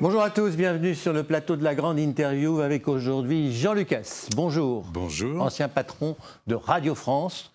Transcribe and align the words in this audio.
Bonjour 0.00 0.22
à 0.22 0.30
tous, 0.30 0.54
bienvenue 0.56 0.94
sur 0.94 1.12
le 1.12 1.24
plateau 1.24 1.56
de 1.56 1.64
la 1.64 1.74
grande 1.74 1.98
interview 1.98 2.60
avec 2.60 2.86
aujourd'hui 2.86 3.52
Jean 3.52 3.72
Lucas. 3.74 4.28
Bonjour. 4.36 4.84
Bonjour. 4.92 5.42
Ancien 5.42 5.68
patron 5.68 6.16
de 6.46 6.54
Radio 6.54 6.94
France, 6.94 7.50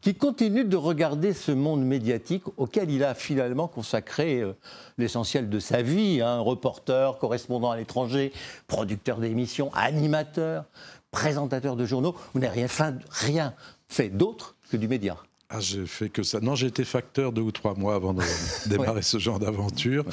qui 0.00 0.14
continue 0.14 0.64
de 0.64 0.76
regarder 0.76 1.32
ce 1.32 1.50
monde 1.50 1.84
médiatique 1.84 2.44
auquel 2.56 2.92
il 2.92 3.02
a 3.02 3.14
finalement 3.14 3.66
consacré 3.66 4.40
euh, 4.42 4.52
l'essentiel 4.96 5.50
de 5.50 5.58
sa 5.58 5.82
vie. 5.82 6.20
Hein, 6.22 6.38
reporter, 6.38 7.18
correspondant 7.18 7.72
à 7.72 7.76
l'étranger, 7.76 8.32
producteur 8.68 9.18
d'émissions, 9.18 9.74
animateur, 9.74 10.66
présentateur 11.10 11.74
de 11.74 11.84
journaux. 11.84 12.14
Vous 12.32 12.38
n'avez 12.38 12.64
rien, 12.64 12.94
rien 13.10 13.54
fait 13.88 14.08
d'autre 14.08 14.54
que 14.70 14.76
du 14.76 14.86
média. 14.86 15.16
Ah, 15.50 15.60
j'ai 15.60 15.86
fait 15.86 16.10
que 16.10 16.22
ça. 16.22 16.40
Non, 16.40 16.54
j'ai 16.54 16.66
été 16.66 16.84
facteur 16.84 17.32
deux 17.32 17.40
ou 17.40 17.52
trois 17.52 17.74
mois 17.74 17.94
avant 17.94 18.12
de 18.12 18.22
démarrer 18.68 19.02
ce 19.02 19.18
genre 19.18 19.38
d'aventure. 19.38 20.04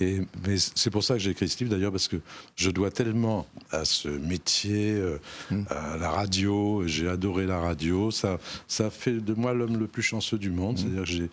Et, 0.00 0.20
mais 0.46 0.56
c'est 0.56 0.90
pour 0.90 1.04
ça 1.04 1.14
que 1.14 1.20
j'ai 1.20 1.30
écrit 1.30 1.48
ce 1.48 1.58
livre 1.58 1.70
d'ailleurs, 1.70 1.92
parce 1.92 2.08
que 2.08 2.16
je 2.56 2.70
dois 2.70 2.90
tellement 2.90 3.46
à 3.70 3.84
ce 3.84 4.08
métier, 4.08 4.92
euh, 4.92 5.18
mm. 5.50 5.64
à 5.68 5.96
la 5.98 6.10
radio. 6.10 6.82
J'ai 6.86 7.08
adoré 7.08 7.46
la 7.46 7.58
radio. 7.58 8.10
Ça, 8.10 8.38
ça 8.68 8.90
fait 8.90 9.20
de 9.20 9.34
moi 9.34 9.52
l'homme 9.52 9.78
le 9.78 9.86
plus 9.86 10.02
chanceux 10.02 10.38
du 10.38 10.50
monde. 10.50 10.74
Mm. 10.74 10.78
C'est-à-dire 10.78 11.02
que 11.02 11.08
j'ai 11.08 11.30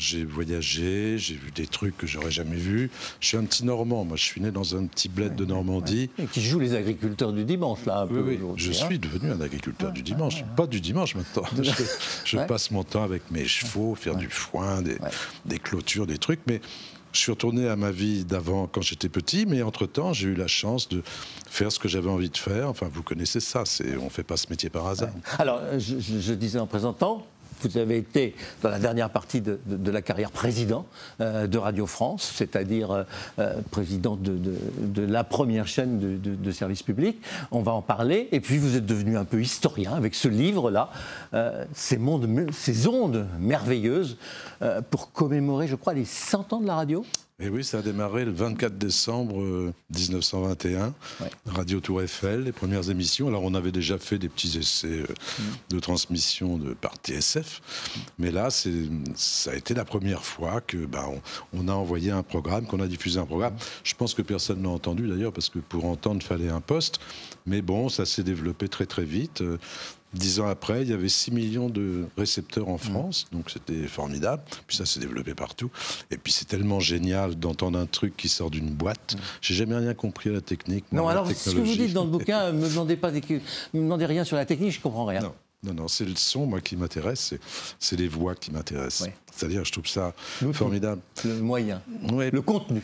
j'ai 0.00 0.24
voyagé, 0.24 1.18
j'ai 1.18 1.34
vu 1.34 1.50
des 1.50 1.66
trucs 1.66 1.96
que 1.96 2.06
j'aurais 2.06 2.30
jamais 2.30 2.56
vus. 2.56 2.88
Je 3.18 3.26
suis 3.26 3.36
un 3.36 3.44
petit 3.44 3.64
Normand, 3.64 4.04
moi 4.04 4.16
je 4.16 4.22
suis 4.22 4.40
né 4.40 4.52
dans 4.52 4.76
un 4.76 4.86
petit 4.86 5.08
bled 5.08 5.34
de 5.34 5.44
Normandie. 5.44 6.08
Et 6.18 6.26
qui 6.26 6.40
joue 6.40 6.60
les 6.60 6.76
agriculteurs 6.76 7.32
du 7.32 7.44
dimanche, 7.44 7.84
là, 7.84 8.02
un 8.02 8.06
peu. 8.06 8.20
Oui, 8.20 8.38
je 8.54 8.70
hein. 8.70 8.72
suis 8.72 9.00
devenu 9.00 9.32
un 9.32 9.40
agriculteur 9.40 9.90
du 9.90 10.02
dimanche. 10.02 10.44
Pas 10.56 10.68
du 10.68 10.80
dimanche 10.80 11.16
maintenant. 11.16 11.42
Je, 12.24 12.36
passe 12.46 12.70
mon 12.70 12.84
temps 12.84 13.02
avec 13.02 13.28
mes 13.32 13.44
chevaux, 13.46 13.96
faire 13.96 14.14
du 14.14 14.28
foin, 14.28 14.82
des, 14.82 14.98
des 15.44 15.58
clôtures, 15.58 16.06
des 16.06 16.18
trucs. 16.18 16.40
Mais 16.46 16.60
je 17.12 17.20
suis 17.20 17.30
retourné 17.32 17.68
à 17.68 17.76
ma 17.76 17.90
vie 17.90 18.24
d'avant 18.24 18.66
quand 18.66 18.82
j'étais 18.82 19.08
petit, 19.08 19.46
mais 19.46 19.62
entre-temps, 19.62 20.12
j'ai 20.12 20.28
eu 20.28 20.34
la 20.34 20.46
chance 20.46 20.88
de 20.88 21.02
faire 21.48 21.72
ce 21.72 21.78
que 21.78 21.88
j'avais 21.88 22.10
envie 22.10 22.30
de 22.30 22.36
faire. 22.36 22.68
Enfin, 22.68 22.88
vous 22.92 23.02
connaissez 23.02 23.40
ça, 23.40 23.64
on 24.00 24.04
ne 24.04 24.10
fait 24.10 24.22
pas 24.22 24.36
ce 24.36 24.48
métier 24.50 24.70
par 24.70 24.86
hasard. 24.86 25.10
Alors, 25.38 25.60
je, 25.78 25.98
je 25.98 26.32
disais 26.34 26.58
en 26.58 26.66
présentant, 26.66 27.26
vous 27.62 27.78
avez 27.78 27.96
été 27.96 28.34
dans 28.62 28.68
la 28.68 28.78
dernière 28.78 29.10
partie 29.10 29.40
de, 29.40 29.58
la 29.90 30.02
carrière 30.02 30.30
président 30.30 30.86
euh, 31.20 31.46
de 31.46 31.58
Radio 31.58 31.86
France, 31.86 32.32
c'est-à-dire 32.34 32.90
euh, 32.90 33.02
euh, 33.38 33.60
président 33.70 34.16
de, 34.16 35.02
la 35.02 35.24
première 35.24 35.66
chaîne 35.66 36.20
de, 36.20 36.52
service 36.52 36.82
public. 36.82 37.20
On 37.50 37.62
va 37.62 37.72
en 37.72 37.82
parler. 37.82 38.28
Et 38.32 38.40
puis 38.40 38.58
vous 38.58 38.76
êtes 38.76 38.86
devenu 38.86 39.16
un 39.16 39.24
peu 39.24 39.40
historien 39.40 39.92
avec 39.92 40.14
ce 40.14 40.28
livre-là, 40.28 40.90
ces, 41.74 41.98
mondes, 41.98 42.28
ces 42.52 42.88
ondes 42.88 43.26
merveilleuses, 43.38 44.16
pour 44.90 45.12
commémorer, 45.12 45.68
je 45.68 45.76
crois, 45.76 45.94
les 45.94 46.04
100 46.04 46.52
ans 46.52 46.60
de 46.60 46.66
la 46.66 46.74
radio. 46.74 47.04
Et 47.40 47.48
oui, 47.50 47.62
ça 47.62 47.78
a 47.78 47.82
démarré 47.82 48.24
le 48.24 48.32
24 48.32 48.78
décembre 48.78 49.72
1921, 49.94 50.86
euh, 51.20 51.24
Radio 51.46 51.78
Tour 51.78 52.02
Eiffel, 52.02 52.42
les 52.42 52.50
premières 52.50 52.90
émissions. 52.90 53.28
Alors 53.28 53.44
on 53.44 53.54
avait 53.54 53.70
déjà 53.70 53.96
fait 53.96 54.18
des 54.18 54.28
petits 54.28 54.58
essais 54.58 54.88
euh, 54.88 55.06
mm. 55.38 55.42
de 55.70 55.78
transmission 55.78 56.58
de, 56.58 56.74
par 56.74 56.96
TSF, 56.96 57.62
mais 58.18 58.32
là, 58.32 58.48
ça 58.50 59.52
a 59.52 59.54
été 59.54 59.72
la 59.72 59.84
première 59.84 60.24
fois 60.24 60.60
que 60.60 60.78
bah, 60.78 61.08
on, 61.52 61.68
a 61.68 61.72
envoyé 61.72 62.10
un 62.10 62.24
programme, 62.24 62.66
qu'on 62.66 62.80
a 62.80 62.88
diffusé 62.88 63.20
un 63.20 63.26
programme. 63.26 63.54
Je 63.84 63.94
pense 63.94 64.14
que 64.14 64.22
personne 64.22 64.62
n'a 64.62 64.70
entendu 64.70 65.06
d'ailleurs, 65.06 65.32
parce 65.32 65.48
que 65.48 65.60
pour 65.60 65.84
entendre, 65.84 66.20
il 66.20 66.26
fallait 66.26 66.50
un 66.50 66.60
poste. 66.60 66.98
Mais 67.46 67.62
bon, 67.62 67.88
ça 67.88 68.04
s'est 68.04 68.24
développé 68.24 68.68
très 68.68 68.84
très 68.84 69.04
vite. 69.04 69.44
Dix 70.14 70.40
ans 70.40 70.48
après, 70.48 70.82
il 70.82 70.88
y 70.88 70.92
avait 70.92 71.08
6 71.08 71.32
millions 71.32 71.68
de 71.68 72.06
récepteurs 72.16 72.68
en. 72.68 72.78
France, 72.78 73.26
donc 73.32 73.50
c'était 73.50 73.86
formidable. 73.86 74.42
Puis 74.66 74.76
ça 74.76 74.86
s'est 74.86 75.00
développé 75.00 75.34
partout. 75.34 75.70
Et 76.10 76.16
puis 76.16 76.32
c'est 76.32 76.46
tellement 76.46 76.80
génial 76.80 77.34
d'entendre 77.34 77.78
un 77.78 77.86
truc 77.86 78.16
qui 78.16 78.28
sort 78.28 78.50
d'une 78.50 78.70
boîte. 78.70 79.14
Mm. 79.14 79.20
J'ai 79.40 79.54
jamais 79.54 79.76
rien 79.76 79.94
compris 79.94 80.30
à 80.30 80.32
la 80.32 80.40
technique. 80.40 80.84
Non, 80.92 81.08
alors 81.08 81.30
ce 81.30 81.50
que 81.50 81.56
vous 81.56 81.64
dites 81.64 81.92
dans 81.92 82.04
le 82.04 82.10
bouquin, 82.10 82.52
ne 82.52 82.58
me 82.58 82.68
demandez 82.68 82.96
pas, 82.96 83.10
me 83.10 83.40
demandez 83.74 84.06
rien 84.06 84.24
sur 84.24 84.36
la 84.36 84.46
technique, 84.46 84.72
je 84.72 84.80
comprends 84.80 85.06
rien. 85.06 85.20
Non. 85.20 85.34
Non, 85.64 85.74
non, 85.74 85.88
c'est 85.88 86.04
le 86.04 86.14
son, 86.14 86.46
moi, 86.46 86.60
qui 86.60 86.76
m'intéresse, 86.76 87.34
c'est 87.80 87.98
les 87.98 88.06
voix 88.06 88.36
qui 88.36 88.52
m'intéressent. 88.52 89.08
C'est-à-dire, 89.34 89.64
je 89.64 89.72
trouve 89.72 89.88
ça 89.88 90.14
formidable. 90.52 91.00
Le 91.24 91.40
moyen, 91.40 91.82
le 92.08 92.40
contenu. 92.40 92.80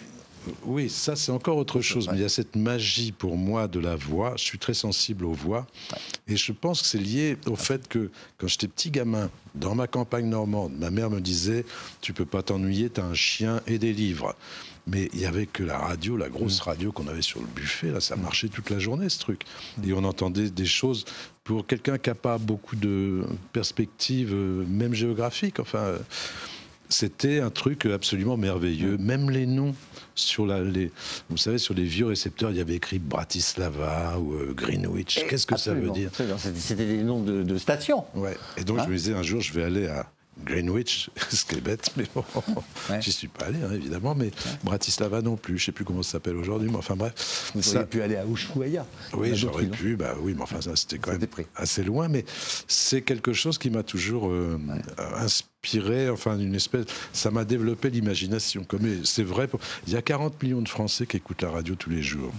Oui, 0.64 0.88
ça 0.90 1.16
c'est 1.16 1.32
encore 1.32 1.56
autre 1.56 1.80
chose. 1.80 2.08
Mais 2.08 2.18
il 2.18 2.22
y 2.22 2.24
a 2.24 2.28
cette 2.28 2.56
magie 2.56 3.12
pour 3.12 3.36
moi 3.36 3.68
de 3.68 3.80
la 3.80 3.96
voix. 3.96 4.34
Je 4.36 4.44
suis 4.44 4.58
très 4.58 4.74
sensible 4.74 5.24
aux 5.24 5.32
voix. 5.32 5.66
Et 6.28 6.36
je 6.36 6.52
pense 6.52 6.82
que 6.82 6.88
c'est 6.88 6.98
lié 6.98 7.36
au 7.46 7.56
fait 7.56 7.88
que 7.88 8.10
quand 8.38 8.46
j'étais 8.46 8.68
petit 8.68 8.90
gamin, 8.90 9.30
dans 9.54 9.74
ma 9.74 9.86
campagne 9.86 10.26
normande, 10.26 10.72
ma 10.78 10.90
mère 10.90 11.10
me 11.10 11.20
disait 11.20 11.64
Tu 12.00 12.12
peux 12.12 12.26
pas 12.26 12.42
t'ennuyer, 12.42 12.90
tu 12.90 13.00
as 13.00 13.04
un 13.04 13.14
chien 13.14 13.60
et 13.66 13.78
des 13.78 13.92
livres. 13.92 14.34
Mais 14.86 15.08
il 15.14 15.20
y 15.20 15.26
avait 15.26 15.46
que 15.46 15.62
la 15.62 15.78
radio, 15.78 16.16
la 16.16 16.28
grosse 16.28 16.60
mm. 16.60 16.64
radio 16.64 16.92
qu'on 16.92 17.08
avait 17.08 17.22
sur 17.22 17.40
le 17.40 17.46
buffet. 17.46 17.90
Là, 17.90 18.00
ça 18.00 18.16
mm. 18.16 18.20
marchait 18.20 18.48
toute 18.48 18.70
la 18.70 18.78
journée, 18.78 19.08
ce 19.08 19.18
truc. 19.18 19.42
Et 19.86 19.92
on 19.92 20.04
entendait 20.04 20.50
des 20.50 20.66
choses 20.66 21.04
pour 21.42 21.66
quelqu'un 21.66 21.98
qui 21.98 22.10
n'a 22.10 22.14
pas 22.14 22.38
beaucoup 22.38 22.76
de 22.76 23.24
perspectives, 23.52 24.34
euh, 24.34 24.64
même 24.66 24.94
géographiques. 24.94 25.60
Enfin 25.60 25.94
c'était 26.88 27.40
un 27.40 27.50
truc 27.50 27.86
absolument 27.86 28.36
merveilleux. 28.36 28.96
Même 28.98 29.30
les 29.30 29.46
noms 29.46 29.74
sur 30.14 30.46
la, 30.46 30.62
les, 30.62 30.90
vous 31.28 31.36
savez, 31.36 31.58
sur 31.58 31.74
les 31.74 31.84
vieux 31.84 32.06
récepteurs, 32.06 32.50
il 32.50 32.56
y 32.56 32.60
avait 32.60 32.74
écrit 32.74 32.98
Bratislava 32.98 34.18
ou 34.18 34.34
euh, 34.34 34.52
Greenwich. 34.54 35.24
Qu'est-ce 35.28 35.46
que 35.46 35.56
ça 35.56 35.74
veut 35.74 35.90
dire? 35.90 36.10
C'était 36.38 36.86
des 36.86 37.02
noms 37.02 37.22
de, 37.22 37.58
stations. 37.58 38.04
Ouais. 38.14 38.36
Et 38.56 38.64
donc 38.64 38.78
je 38.78 38.84
hein 38.84 38.88
me 38.88 38.96
disais 38.96 39.14
un 39.14 39.22
jour, 39.22 39.40
je 39.40 39.52
vais 39.52 39.64
aller 39.64 39.86
à 39.86 40.06
Greenwich, 40.42 41.10
ce 41.30 41.44
qui 41.44 41.56
est 41.56 41.60
bête, 41.60 41.90
mais 41.96 42.04
bon, 42.14 42.24
j'y 43.00 43.12
suis 43.12 43.28
pas 43.28 43.46
allé, 43.46 43.58
hein, 43.62 43.72
évidemment, 43.72 44.14
mais 44.14 44.30
Bratislava 44.62 45.22
non 45.22 45.36
plus, 45.36 45.58
je 45.58 45.66
sais 45.66 45.72
plus 45.72 45.84
comment 45.84 46.02
ça 46.02 46.12
s'appelle 46.12 46.36
aujourd'hui, 46.36 46.68
mais 46.70 46.76
enfin 46.76 46.96
bref. 46.96 47.52
Vous 47.54 47.62
ça... 47.62 47.76
auriez 47.76 47.86
pu 47.86 48.02
aller 48.02 48.16
à 48.16 48.26
Ushuaia. 48.26 48.86
Oui, 49.12 49.34
j'aurais 49.34 49.66
pu, 49.66 49.96
bah 49.96 50.14
oui, 50.20 50.34
mais 50.34 50.42
enfin 50.42 50.60
ça 50.60 50.74
c'était 50.76 50.98
quand 50.98 51.12
même 51.12 51.26
assez 51.54 51.84
loin, 51.84 52.08
mais 52.08 52.24
c'est 52.66 53.02
quelque 53.02 53.32
chose 53.32 53.58
qui 53.58 53.70
m'a 53.70 53.82
toujours 53.82 54.30
euh, 54.30 54.58
inspiré, 55.16 56.10
enfin 56.10 56.38
une 56.38 56.54
espèce, 56.54 56.86
ça 57.12 57.30
m'a 57.30 57.44
développé 57.44 57.90
l'imagination. 57.90 58.64
Comme 58.64 59.04
c'est 59.04 59.22
vrai, 59.22 59.48
il 59.86 59.92
y 59.92 59.96
a 59.96 60.02
40 60.02 60.42
millions 60.42 60.62
de 60.62 60.68
Français 60.68 61.06
qui 61.06 61.16
écoutent 61.16 61.42
la 61.42 61.50
radio 61.50 61.74
tous 61.74 61.90
les 61.90 62.02
jours. 62.02 62.32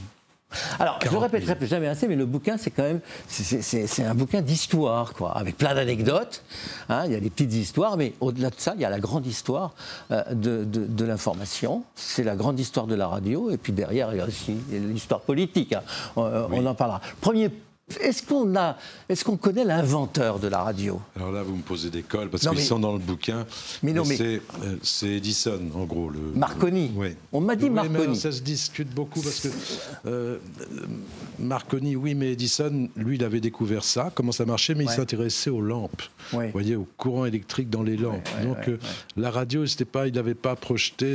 Alors, 0.80 1.00
je 1.04 1.10
ne 1.10 1.18
répéterai 1.18 1.56
jamais 1.68 1.88
assez, 1.88 2.08
mais 2.08 2.16
le 2.16 2.26
bouquin, 2.26 2.58
c'est 2.58 2.72
quand 2.72 2.84
même, 2.84 3.00
c'est 3.28 4.04
un 4.04 4.16
bouquin 4.16 4.42
d'histoire, 4.42 5.14
quoi, 5.14 5.32
avec 5.38 5.58
plein 5.58 5.76
d'anecdotes. 5.76 6.44
Hein, 6.90 7.04
il 7.06 7.12
y 7.12 7.16
a 7.16 7.20
des 7.20 7.30
petites 7.30 7.54
histoires, 7.54 7.98
mais 7.98 8.14
au-delà 8.20 8.50
de 8.50 8.56
ça, 8.58 8.74
il 8.76 8.82
y 8.82 8.86
a 8.86 8.90
la 8.90 9.00
grande 9.00 9.26
histoire 9.26 9.74
euh, 10.12 10.24
de, 10.34 11.06
l'information. 11.06 11.84
C'est 11.96 12.24
la 12.24 12.36
grande 12.36 12.60
histoire 12.60 12.88
de 12.88 12.96
la 12.96 13.08
radio, 13.08 13.50
et 13.52 13.58
puis 13.58 13.74
derrière, 13.74 14.14
il 14.14 14.18
y 14.18 14.22
a 14.22 14.26
aussi 14.26 14.58
l'histoire 14.72 15.22
politique. 15.22 15.74
Hein. 15.74 15.84
On, 16.16 16.24
on, 16.24 16.66
en 16.66 16.76
parlera. 16.76 17.02
Premier 17.22 17.50
est-ce 18.02 18.24
qu'on 18.24 18.56
a, 18.56 18.78
est-ce 19.10 19.24
qu'on 19.24 19.38
connaît 19.38 19.64
l'inventeur 19.64 20.40
de 20.40 20.48
la 20.48 20.64
radio? 20.64 21.00
Alors 21.16 21.32
là, 21.32 21.44
vous 21.44 21.56
me 21.56 21.62
posez 21.62 21.92
des 21.92 22.02
cols 22.02 22.30
parce 22.30 22.48
qu'ils 22.48 22.60
sont 22.62 22.80
dans 22.80 22.94
le 22.94 23.00
bouquin. 23.00 23.46
Mais 23.84 23.94
non, 23.94 24.04
mais 24.06 24.18
euh, 24.20 24.40
c'est 24.82 25.10
Edison, 25.10 25.62
en 25.76 25.84
gros. 25.84 26.10
Le, 26.10 26.20
Marconi. 26.34 26.92
Oui. 26.96 27.10
On 27.32 27.42
m'a 27.42 27.56
dit 27.56 27.70
Marconi. 27.70 28.16
ça 28.16 28.32
se 28.32 28.42
discute 28.42 28.90
beaucoup 28.90 29.22
parce 29.22 29.42
que 29.42 29.50
euh, 30.08 30.38
Marconi, 31.38 31.96
oui, 31.96 32.16
mais 32.16 32.32
Edison, 32.32 32.90
lui, 32.96 33.18
il 33.18 33.24
avait 33.24 33.40
découvert 33.40 33.84
ça, 33.84 34.12
comment 34.16 34.32
ça 34.32 34.46
marchait, 34.46 34.74
mais 34.74 34.86
il 34.86 34.90
s'intéressait 34.90 35.52
aux 35.52 35.62
lampes. 35.62 36.02
Vous 36.32 36.42
voyez, 36.52 36.76
au 36.76 36.88
courant 36.98 37.26
électrique 37.26 37.70
dans 37.70 37.84
les 37.84 37.98
lampes. 37.98 38.28
Donc 38.44 38.68
euh, 38.68 38.80
la 39.16 39.30
radio, 39.30 39.66
c'était 39.68 39.86
pas, 39.86 40.08
il 40.08 40.14
n'avait 40.16 40.34
pas 40.34 40.56
projeté. 40.56 41.06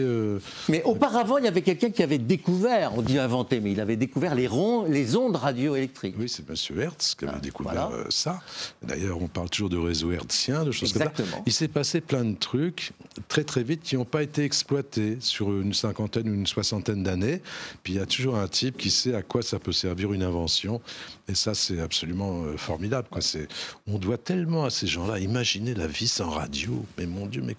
mais 0.69 0.84
auparavant, 0.84 1.38
il 1.38 1.44
y 1.44 1.48
avait 1.48 1.62
quelqu'un 1.62 1.91
qui 1.91 2.04
avait 2.04 2.19
découvert, 2.19 2.92
on 2.97 3.02
dit 3.02 3.19
inventé, 3.19 3.58
mais 3.58 3.72
il 3.72 3.81
avait 3.81 3.97
découvert 3.97 4.37
les, 4.37 4.47
ronds, 4.47 4.84
les 4.84 5.16
ondes 5.16 5.34
radioélectriques. 5.34 6.14
Oui, 6.16 6.28
c'est 6.28 6.47
Hertz 6.71 7.15
qui 7.15 7.25
avait 7.25 7.35
ah, 7.37 7.41
découvert 7.41 7.91
euh, 7.93 8.05
ça. 8.11 8.41
D'ailleurs, 8.83 9.21
on 9.21 9.29
parle 9.29 9.49
toujours 9.51 9.71
de 9.71 9.79
réseau 9.79 10.12
hertzien, 10.12 10.65
de 10.65 10.73
choses 10.73 10.93
comme 10.93 11.03
ça. 11.03 11.12
Il 11.47 11.53
s'est 11.53 11.69
passé 11.69 12.01
plein 12.01 12.25
de 12.25 12.37
trucs 12.37 12.93
très 13.29 13.45
très 13.45 13.62
vite 13.62 13.83
qui 13.83 13.97
n'ont 13.97 14.05
pas 14.05 14.23
été 14.23 14.45
exploités 14.45 15.19
sur 15.21 15.51
une 15.53 15.75
cinquantaine 15.75 16.29
ou 16.29 16.35
une 16.35 16.47
soixantaine 16.47 17.03
d'années. 17.03 17.43
Puis 17.83 17.95
il 17.95 17.97
y 17.97 18.03
a 18.03 18.07
toujours 18.07 18.37
un 18.37 18.49
type 18.49 18.77
qui 18.77 18.91
sait 18.91 19.15
à 19.15 19.23
quoi 19.23 19.43
ça 19.43 19.59
peut 19.59 19.73
servir 19.73 20.12
une 20.12 20.23
invention. 20.23 20.81
Et 21.29 21.35
ça, 21.35 21.55
c'est 21.55 21.81
absolument 21.81 22.43
euh, 22.43 22.57
formidable. 22.57 23.09
Quoi. 23.11 23.21
On 23.87 23.99
doit 23.99 24.19
tellement 24.19 24.65
à 24.65 24.71
ces 24.71 24.87
gens-là 24.87 25.19
imaginer 25.19 25.75
la 25.75 25.87
vie 25.87 26.09
sans 26.09 26.31
radio. 26.31 26.85
Mais 26.99 27.07
mon 27.07 27.27
Dieu, 27.27 27.43
mais 27.45 27.57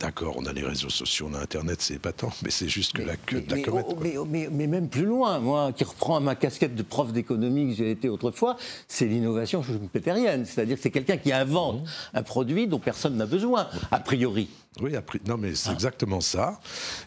D'accord, 0.00 0.36
on 0.38 0.46
a 0.46 0.52
les 0.52 0.62
réseaux 0.62 0.90
sociaux, 0.90 1.28
on 1.30 1.34
a 1.34 1.40
Internet, 1.40 1.80
c'est 1.80 1.94
épatant, 1.94 2.30
mais 2.44 2.50
c'est 2.50 2.68
juste 2.68 2.92
que 2.92 3.02
la 3.02 3.16
queue 3.16 3.40
de 3.40 3.56
la 3.56 3.62
comète. 3.62 3.86
Oh, 3.88 4.24
mais, 4.24 4.48
même 4.48 4.88
plus 4.88 5.04
loin, 5.04 5.40
moi, 5.40 5.72
qui 5.72 5.82
reprends 5.82 6.20
ma 6.20 6.36
casquette 6.36 6.76
de 6.76 6.82
prof 6.84 7.12
d'économie 7.12 7.70
que 7.70 7.74
j'ai 7.74 7.90
été 7.90 8.08
autrefois, 8.08 8.56
c'est 8.86 9.06
l'innovation 9.06 9.62
schumpeterienne. 9.62 10.44
C'est-à-dire 10.44 10.76
que 10.76 10.82
c'est 10.82 10.92
quelqu'un 10.92 11.16
qui 11.16 11.32
invente 11.32 11.82
mmh. 11.82 11.86
un 12.14 12.22
produit 12.22 12.66
dont 12.68 12.78
personne 12.78 13.16
n'a 13.16 13.26
besoin, 13.26 13.68
a 13.90 13.98
priori. 13.98 14.48
Oui, 14.80 14.94
après, 14.96 15.20
non, 15.26 15.36
mais 15.36 15.54
c'est 15.54 15.72
exactement 15.72 16.20
ça. 16.20 16.60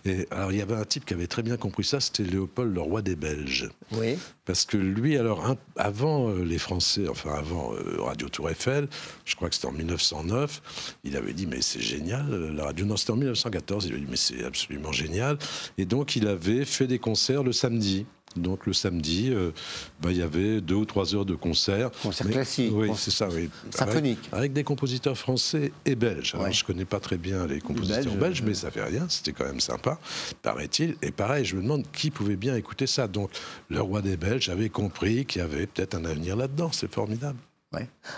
Et 0.05 0.27
alors, 0.31 0.51
il 0.51 0.57
y 0.57 0.61
avait 0.61 0.75
un 0.75 0.83
type 0.85 1.05
qui 1.05 1.13
avait 1.13 1.27
très 1.27 1.41
bien 1.43 1.57
compris 1.57 1.83
ça, 1.83 1.99
c'était 1.99 2.23
Léopold, 2.23 2.73
le 2.73 2.81
roi 2.81 3.01
des 3.01 3.15
Belges. 3.15 3.69
Oui. 3.93 4.17
Parce 4.45 4.65
que 4.65 4.77
lui, 4.77 5.17
alors, 5.17 5.45
un- 5.45 5.57
avant 5.75 6.29
euh, 6.29 6.43
les 6.43 6.57
Français, 6.57 7.07
enfin 7.07 7.33
avant 7.33 7.73
euh, 7.73 8.01
Radio 8.01 8.27
Tour 8.29 8.49
Eiffel, 8.49 8.87
je 9.25 9.35
crois 9.35 9.47
que 9.49 9.55
c'était 9.55 9.67
en 9.67 9.71
1909, 9.71 10.97
il 11.03 11.15
avait 11.15 11.33
dit, 11.33 11.47
mais 11.47 11.61
c'est 11.61 11.79
génial, 11.81 12.25
euh, 12.31 12.51
la 12.53 12.65
radio. 12.65 12.85
Non, 12.85 12.97
c'était 12.97 13.11
en 13.11 13.17
1914, 13.17 13.85
il 13.85 13.91
avait 13.93 14.01
dit, 14.01 14.07
mais 14.09 14.17
c'est 14.17 14.43
absolument 14.43 14.91
génial. 14.91 15.37
Et 15.77 15.85
donc, 15.85 16.15
il 16.15 16.27
avait 16.27 16.65
fait 16.65 16.87
des 16.87 16.99
concerts 16.99 17.43
le 17.43 17.53
samedi. 17.53 18.05
Donc 18.35 18.65
le 18.65 18.73
samedi, 18.73 19.29
euh, 19.31 19.51
bah, 20.01 20.11
il 20.11 20.17
y 20.17 20.21
avait 20.21 20.61
deux 20.61 20.75
ou 20.75 20.85
trois 20.85 21.13
heures 21.15 21.25
de 21.25 21.35
concert. 21.35 21.91
Concert 22.01 22.27
Mais- 22.27 22.33
classique, 22.33 22.71
Oui, 22.73 22.89
c'est 22.95 23.11
ça, 23.11 23.27
oui. 23.29 23.49
symphonique. 23.71 24.19
Avec, 24.23 24.33
avec 24.33 24.53
des 24.53 24.63
compositeurs 24.63 25.17
français 25.17 25.71
et 25.85 25.95
belges. 25.95 26.33
Alors, 26.35 26.47
Ouais. 26.47 26.53
je 26.53 26.63
connais 26.63 26.85
pas 26.85 26.99
très 26.99 27.17
bien 27.17 27.45
les 27.47 27.59
compositeurs 27.59 28.03
Belges, 28.03 28.17
belges, 28.17 28.41
euh, 28.41 28.45
mais 28.47 28.53
ça 28.53 28.71
fait 28.71 28.83
rien, 28.83 29.05
c'était 29.09 29.33
quand 29.33 29.45
même 29.45 29.59
sympa, 29.59 29.99
paraît-il. 30.41 30.95
Et 31.01 31.11
pareil, 31.11 31.45
je 31.45 31.55
me 31.55 31.61
demande 31.61 31.83
qui 31.91 32.09
pouvait 32.11 32.35
bien 32.35 32.55
écouter 32.55 32.87
ça. 32.87 33.07
Donc 33.07 33.29
le 33.69 33.81
roi 33.81 34.01
des 34.01 34.17
Belges 34.17 34.49
avait 34.49 34.69
compris 34.69 35.25
qu'il 35.25 35.41
y 35.41 35.43
avait 35.43 35.67
peut-être 35.67 35.95
un 35.95 36.05
avenir 36.05 36.35
là-dedans, 36.35 36.69
c'est 36.71 36.91
formidable. 36.91 37.37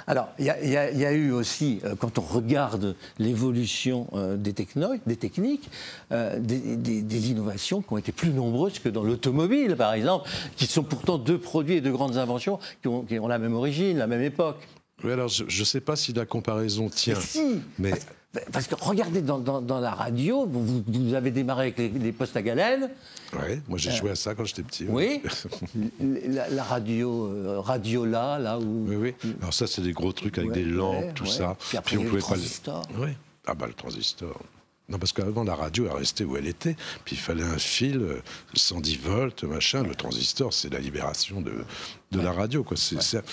Alors, 0.08 0.30
il 0.40 0.46
y, 0.46 0.50
a- 0.50 1.12
eu 1.14 1.32
aussi, 1.32 1.80
euh, 1.86 1.94
quand 1.96 2.18
on 2.18 2.22
regarde 2.24 2.96
l'évolution 3.20 4.08
euh, 4.14 4.36
des, 4.36 4.54
techno- 4.54 4.96
des 5.06 5.16
techniques, 5.16 5.70
euh, 6.12 6.40
des, 6.40 6.76
des- 6.76 7.02
des 7.04 7.30
innovations 7.32 7.82
qui 7.84 7.94
ont 7.94 7.98
été 7.98 8.12
plus 8.12 8.32
nombreuses 8.32 8.80
que 8.80 8.90
dans 8.90 9.04
l'automobile, 9.04 9.76
par 9.76 9.94
exemple, 9.94 10.28
qui 10.56 10.66
sont 10.66 10.82
pourtant 10.84 11.20
deux 11.20 11.38
produits 11.38 11.76
et 11.76 11.82
deux 11.82 11.92
grandes 11.92 12.18
inventions 12.18 12.58
qui 12.82 13.20
ont 13.20 13.28
la 13.28 13.38
même 13.38 13.54
origine, 13.54 13.98
la 14.00 14.08
même 14.08 14.24
époque. 14.24 14.58
Oui, 15.04 15.12
alors 15.12 15.28
je 15.30 15.44
ne 15.44 15.66
sais 15.66 15.82
pas 15.82 15.96
si 15.96 16.14
la 16.14 16.26
comparaison 16.26 16.90
tient. 16.90 17.16
Mais 17.16 17.22
si 17.22 17.62
Mais 17.80 17.90
parce, 17.92 18.06
parce 18.52 18.68
que 18.68 18.76
regardez, 18.76 19.22
dans, 19.22 19.38
dans- 19.40 19.62
dans 19.62 19.80
la 19.80 19.92
radio, 19.92 20.46
vous, 20.48 20.84
vous 20.88 21.14
avez 21.14 21.30
démarré 21.32 21.64
avec 21.68 21.78
les, 21.78 21.90
les 21.90 22.12
postes 22.12 22.36
à 22.36 22.42
galène, 22.42 22.90
ouais, 23.34 23.62
moi 23.68 23.78
j'ai 23.78 23.92
joué 23.92 24.10
à 24.12 24.16
ça 24.16 24.34
quand 24.34 24.44
j'étais 24.46 24.64
petit. 24.64 24.86
Euh. 24.86 24.90
oui, 24.90 25.22
la, 26.30 26.50
la 26.50 26.64
radio, 26.64 27.28
euh, 27.28 27.60
Radiola, 27.60 28.40
là 28.40 28.58
où... 28.60 28.86
Oui, 28.88 28.96
oui. 28.96 29.14
Alors 29.42 29.54
ça, 29.54 29.68
c'est 29.68 29.82
des 29.82 29.92
gros 29.94 30.12
trucs 30.14 30.38
avec 30.38 30.50
Ouais, 30.50 30.56
des 30.56 30.66
lampes, 30.66 31.04
ouais, 31.04 31.14
tout 31.14 31.26
ouais. 31.26 31.30
ça. 31.30 31.56
Puis 31.70 31.78
après, 31.78 31.96
y 31.96 32.00
a 32.00 32.02
eu 32.02 32.10
le 32.10 32.20
transistor. 32.20 32.82
Oui. 32.98 33.10
Ah 33.46 33.54
bah 33.54 33.68
le 33.68 33.74
transistor. 33.74 34.40
Non, 34.90 35.00
parce 35.00 35.14
qu'avant, 35.14 35.44
la 35.46 35.56
radio, 35.56 35.86
elle 35.90 35.96
restait 35.98 36.26
où 36.26 36.36
elle 36.36 36.46
était. 36.48 36.76
Puis 37.06 37.16
il 37.16 37.20
fallait 37.20 37.44
un 37.44 37.58
fil, 37.58 37.98
euh, 38.00 38.22
110 38.54 38.98
volts, 38.98 39.44
machin. 39.46 39.82
Le 39.84 39.96
transistor, 39.96 40.54
c'est 40.54 40.72
la 40.72 40.80
libération 40.80 41.40
de, 41.42 41.54
de 42.12 42.20
la 42.20 42.32
radio. 42.34 42.64
quoi. 42.64 42.76
C'est 42.78 43.02
c'est- 43.02 43.24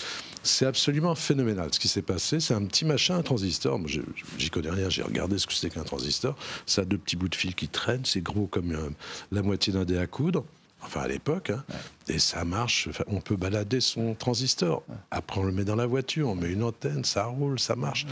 c'est 0.43 0.65
absolument 0.65 1.15
phénoménal 1.15 1.69
ce 1.73 1.79
qui 1.81 1.89
s'est 1.89 2.03
passé. 2.03 2.39
C'est 2.41 2.55
un 2.55 2.65
petit 2.65 2.85
machin, 2.85 3.17
un 3.19 3.23
transistor. 3.23 3.79
Moi, 3.81 3.89
je- 3.91 4.01
j'y 4.39 4.49
connais 4.49 4.71
rien. 4.71 4.89
J'ai 4.89 5.03
regardé 5.03 5.39
ce 5.39 5.47
que 5.47 5.53
c'était 5.53 5.75
qu'un 5.75 5.83
transistor. 5.85 6.37
Ça 6.67 6.83
a 6.83 6.85
deux 6.85 6.99
petits 6.99 7.17
bouts 7.17 7.29
de 7.29 7.35
fil 7.35 7.55
qui 7.55 7.69
traînent. 7.69 8.05
C'est 8.05 8.23
gros 8.23 8.47
comme 8.47 8.73
euh, 8.73 8.89
la 9.33 9.43
moitié 9.43 9.73
d'un 9.73 9.85
dé 9.85 9.99
à 9.99 10.07
coudre. 10.07 10.45
Enfin, 10.83 11.03
à 11.03 11.09
l'époque. 11.09 11.51
hein. 11.51 11.63
Et 12.09 12.19
ça 12.19 12.45
marche. 12.45 12.89
Enfin, 12.91 13.05
on 13.09 13.21
peut 13.21 13.37
balader 13.37 13.81
son 13.81 14.15
transistor. 14.15 14.83
Après, 15.11 15.41
on 15.41 15.45
le 15.45 15.53
met 15.53 15.65
dans 15.65 15.77
la 15.77 15.87
voiture. 15.87 16.29
On 16.29 16.35
met 16.35 16.51
une 16.51 16.63
antenne. 16.63 17.05
Ça 17.05 17.25
roule. 17.27 17.61
Ça 17.61 17.77
marche. 17.77 18.07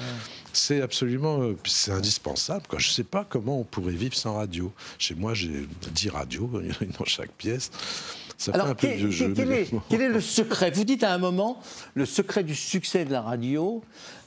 C'est 0.52 0.80
absolument. 0.82 1.40
euh, 1.42 1.56
c'est 1.64 1.90
indispensable. 1.92 2.66
Quoi. 2.68 2.78
Je 2.78 2.88
ne 2.88 2.92
sais 2.92 3.04
pas 3.04 3.24
comment 3.28 3.58
on 3.60 3.64
pourrait 3.64 3.92
vivre 3.92 4.14
sans 4.14 4.34
radio. 4.34 4.72
Chez 4.98 5.14
moi, 5.14 5.34
j'ai 5.34 5.66
10 5.92 6.10
radios. 6.10 6.50
Il 6.62 6.68
y 6.68 6.70
en 6.70 6.74
a 6.80 6.84
une 6.84 6.92
dans 6.98 7.04
chaque 7.04 7.32
pièce. 7.32 7.70
Ça 8.40 8.52
fait 8.52 8.58
Alors, 8.58 8.68
un 8.70 8.74
peu 8.76 8.86
quel, 8.86 8.98
vieux 8.98 9.10
jeu. 9.10 9.32
quel 9.34 9.50
est, 9.50 9.68
quel 9.88 10.00
est 10.00 10.08
le 10.08 10.20
secret? 10.20 10.70
Vous 10.70 10.84
dites 10.84 11.02
à 11.02 11.12
un 11.12 11.18
moment, 11.18 11.60
le 11.94 12.06
secret 12.06 12.44
du 12.44 12.54
succès 12.54 13.04
de 13.04 13.10
la 13.10 13.20
radio, 13.20 13.82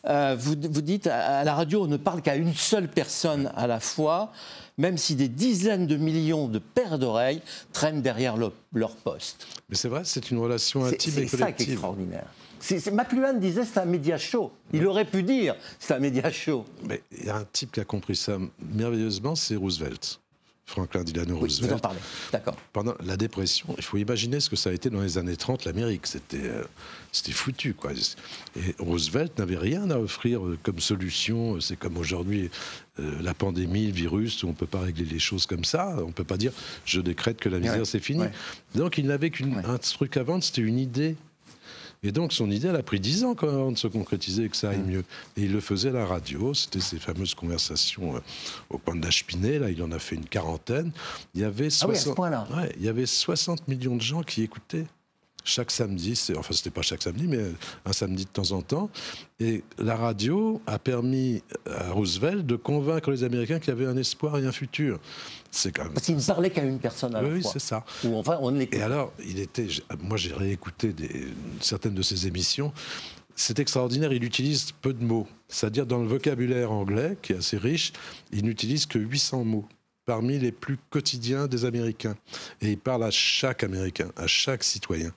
euh, 0.06 0.36
vous, 0.38 0.56
vous 0.70 0.82
dites, 0.82 1.08
à 1.08 1.38
à 1.40 1.44
la 1.46 1.54
radio, 1.54 1.84
on 1.84 1.88
ne 1.88 1.96
parle 1.96 2.22
qu'à 2.22 2.36
une 2.36 2.54
seule 2.54 2.90
personne 2.90 3.54
à 3.56 3.68
la 3.68 3.80
fois, 3.80 4.34
même 4.78 4.98
si 4.98 5.16
des 5.16 5.28
dizaines 5.28 5.88
de 5.88 5.96
millions 5.98 6.48
de 6.48 6.60
paires 6.60 6.98
d'oreilles 7.00 7.42
traînent 7.74 8.02
derrière 8.02 8.38
le- 8.38 8.52
leur 8.74 8.96
poste. 8.96 9.46
Mais 9.70 9.76
c'est 9.76 9.90
vrai, 9.90 10.02
c'est 10.06 10.32
une 10.32 10.40
relation 10.40 10.86
C'est 10.88 10.96
intime 10.96 11.14
c'est 11.14 11.22
et 11.24 11.28
ça 11.28 11.30
qui 11.30 11.36
est 11.36 11.40
collective. 11.40 11.72
extraordinaire. 11.74 12.28
C'est- 12.60 12.80
c'est- 12.80 12.92
McLuhan 12.92 13.34
disait 13.34 13.66
c'est 13.66 13.80
un 13.80 13.86
média 13.86 14.18
show. 14.18 14.52
Il 14.72 14.86
aurait 14.86 15.06
pu 15.06 15.24
dire 15.24 15.56
c'est 15.80 15.94
un 15.96 16.00
média 16.00 16.32
show. 16.32 16.66
Mais 16.88 17.02
il 17.12 17.26
y 17.26 17.30
a 17.30 17.38
un 17.38 17.46
type 17.52 17.72
qui 17.72 17.80
a 17.80 17.86
compris 17.86 18.16
ça 18.16 18.38
merveilleusement, 18.74 19.36
c'est 19.36 19.56
Roosevelt. 19.56 20.20
Franklin 20.66 21.04
Delano 21.04 21.34
Oui, 21.34 21.40
vous 21.40 21.44
en 21.44 21.48
Roosevelt. 21.62 21.82
parlez. 21.82 22.00
D'accord. 22.32 22.56
Pendant 22.72 22.94
la 23.04 23.18
dépression, 23.18 23.74
il 23.78 23.84
faut 23.84 23.98
imaginer 23.98 24.40
ce 24.40 24.50
que 24.50 24.56
ça 24.56 24.70
a 24.70 24.74
été 24.74 24.90
dans 24.90 25.02
les 25.02 25.18
années 25.18 25.36
30, 25.36 25.66
l'Amérique. 25.66 26.08
C'était 26.08 26.38
euh, 26.46 26.64
c'était 27.12 27.34
foutu, 27.34 27.74
quoi. 27.74 27.92
Et 28.56 28.76
Roosevelt 28.80 29.38
n'avait 29.38 29.58
rien 29.58 29.90
à 29.92 29.98
offrir 29.98 30.42
comme 30.64 30.80
solution. 30.80 31.60
C'est 31.60 31.76
comme 31.76 31.98
aujourd'hui 31.98 32.50
euh, 33.00 33.22
la 33.22 33.34
pandémie, 33.34 33.88
le 33.88 33.92
virus, 33.94 34.44
où 34.44 34.48
on 34.48 34.52
ne 34.52 34.56
peut 34.56 34.66
pas 34.68 34.80
régler 34.80 35.04
les 35.06 35.20
choses 35.20 35.46
comme 35.46 35.66
ça. 35.66 35.96
On 36.00 36.08
ne 36.08 36.14
peut 36.14 36.24
pas 36.24 36.38
dire 36.38 36.54
je 36.86 37.02
décrète 37.02 37.38
que 37.40 37.50
la 37.50 37.60
misère, 37.60 37.80
Ouais, 37.80 37.86
c'est 37.86 38.00
fini. 38.00 38.22
ouais. 38.22 38.32
Donc 38.76 38.98
il 38.98 39.08
n'avait 39.08 39.30
qu'un 39.30 39.52
Ouais. 39.52 39.78
truc 39.80 40.16
à 40.16 40.24
vendre, 40.24 40.44
c'était 40.44 40.62
une 40.62 40.80
idée. 40.80 41.18
Et 42.04 42.12
donc 42.12 42.34
son 42.34 42.50
idée, 42.50 42.68
elle 42.68 42.76
a 42.76 42.82
pris 42.82 43.00
dix 43.00 43.24
ans 43.24 43.36
quand 43.36 43.46
même 43.46 43.58
avant 43.60 43.72
de 43.72 43.78
se 43.78 43.88
concrétiser 43.88 44.46
et 44.46 44.50
que 44.50 44.58
ça 44.58 44.72
aille 44.72 44.82
mieux. 44.82 45.04
Et 45.38 45.44
il 45.44 45.52
le 45.54 45.60
faisait 45.60 45.90
à 45.90 45.94
la 45.94 46.06
radio, 46.06 46.54
c'était 46.56 46.80
ces 46.80 46.98
fameuses 46.98 47.36
conversations 47.36 48.16
euh, 48.16 48.20
au 48.72 48.80
coin 48.80 48.96
de 48.96 49.04
la 49.06 49.12
cheminée, 49.12 49.60
là 49.60 49.70
il 49.70 49.82
en 49.84 49.92
a 49.92 50.00
fait 50.00 50.16
une 50.16 50.26
quarantaine. 50.26 50.92
Il 51.36 51.42
y 51.42 51.44
avait 51.44 51.68
Ah 51.82 51.88
oui, 51.88 51.94
à 51.94 51.98
ce 52.00 52.04
60, 52.06 52.16
point-là. 52.16 52.48
Ouais, 52.56 52.74
il 52.78 52.84
y 52.84 52.90
avait 52.90 53.06
60 53.06 53.68
millions 53.68 53.96
de 53.96 54.02
gens 54.02 54.24
qui 54.24 54.42
écoutaient 54.42 54.88
chaque 55.44 55.72
samedi, 55.72 56.20
enfin 56.38 56.54
c'était 56.54 56.70
pas 56.70 56.82
chaque 56.82 57.02
samedi, 57.02 57.28
mais 57.28 57.40
un 57.86 57.94
samedi 57.94 58.26
de 58.26 58.30
temps 58.30 58.52
en 58.52 58.62
temps. 58.62 58.90
Et 59.40 59.64
la 59.80 59.96
radio 59.96 60.62
a 60.68 60.78
permis 60.78 61.42
à 61.70 61.92
Roosevelt 61.92 62.46
de 62.46 62.56
convaincre 62.56 63.10
les 63.12 63.24
Américains 63.24 63.60
qu'il 63.60 63.70
y 63.70 63.72
avait 63.72 63.88
un 63.88 63.98
espoir 63.98 64.38
et 64.38 64.46
un 64.46 64.52
futur. 64.52 65.00
C'est 65.50 65.72
quand 65.72 65.84
même... 65.84 65.94
Parce 65.94 66.06
qu'il 66.06 66.16
ne 66.16 66.22
parlait 66.22 66.50
qu'à 66.52 66.64
une 66.64 66.80
personne 66.80 67.16
à 67.16 67.22
la 67.22 67.28
Oui, 67.28 67.36
oui, 67.38 67.42
fois. 67.42 67.52
c'est 67.54 67.60
ça. 67.60 67.84
Ou 68.04 68.16
enfin, 68.16 68.38
on. 68.42 68.58
Et 68.60 68.82
alors, 68.82 69.12
il 69.28 69.40
était. 69.40 69.68
Moi, 70.02 70.16
j'ai 70.18 70.34
réécouté 70.34 70.94
des- 70.94 71.28
certaines 71.60 71.96
de 71.96 72.02
ses 72.04 72.28
émissions. 72.28 72.72
C'est 73.36 73.60
extraordinaire, 73.60 74.14
il 74.14 74.24
utilise 74.24 74.72
peu 74.82 74.94
de 74.94 75.04
mots. 75.04 75.28
C'est-à-dire, 75.48 75.86
dans 75.88 75.98
le 75.98 76.08
vocabulaire 76.08 76.72
anglais, 76.72 77.18
qui 77.22 77.34
est 77.34 77.38
assez 77.38 77.58
riche, 77.58 77.92
il 78.32 78.44
n'utilise 78.46 78.86
que 78.86 79.00
800 79.00 79.44
mots 79.44 79.68
parmi 80.06 80.40
les 80.40 80.52
plus 80.52 80.78
quotidiens 80.90 81.48
des 81.48 81.66
Américains. 81.66 82.16
Et 82.62 82.72
il 82.72 82.78
parle 82.78 83.04
à 83.04 83.12
chaque 83.12 83.64
Américain, 83.64 84.10
à 84.18 84.28
chaque 84.28 84.64
citoyen. 84.64 85.12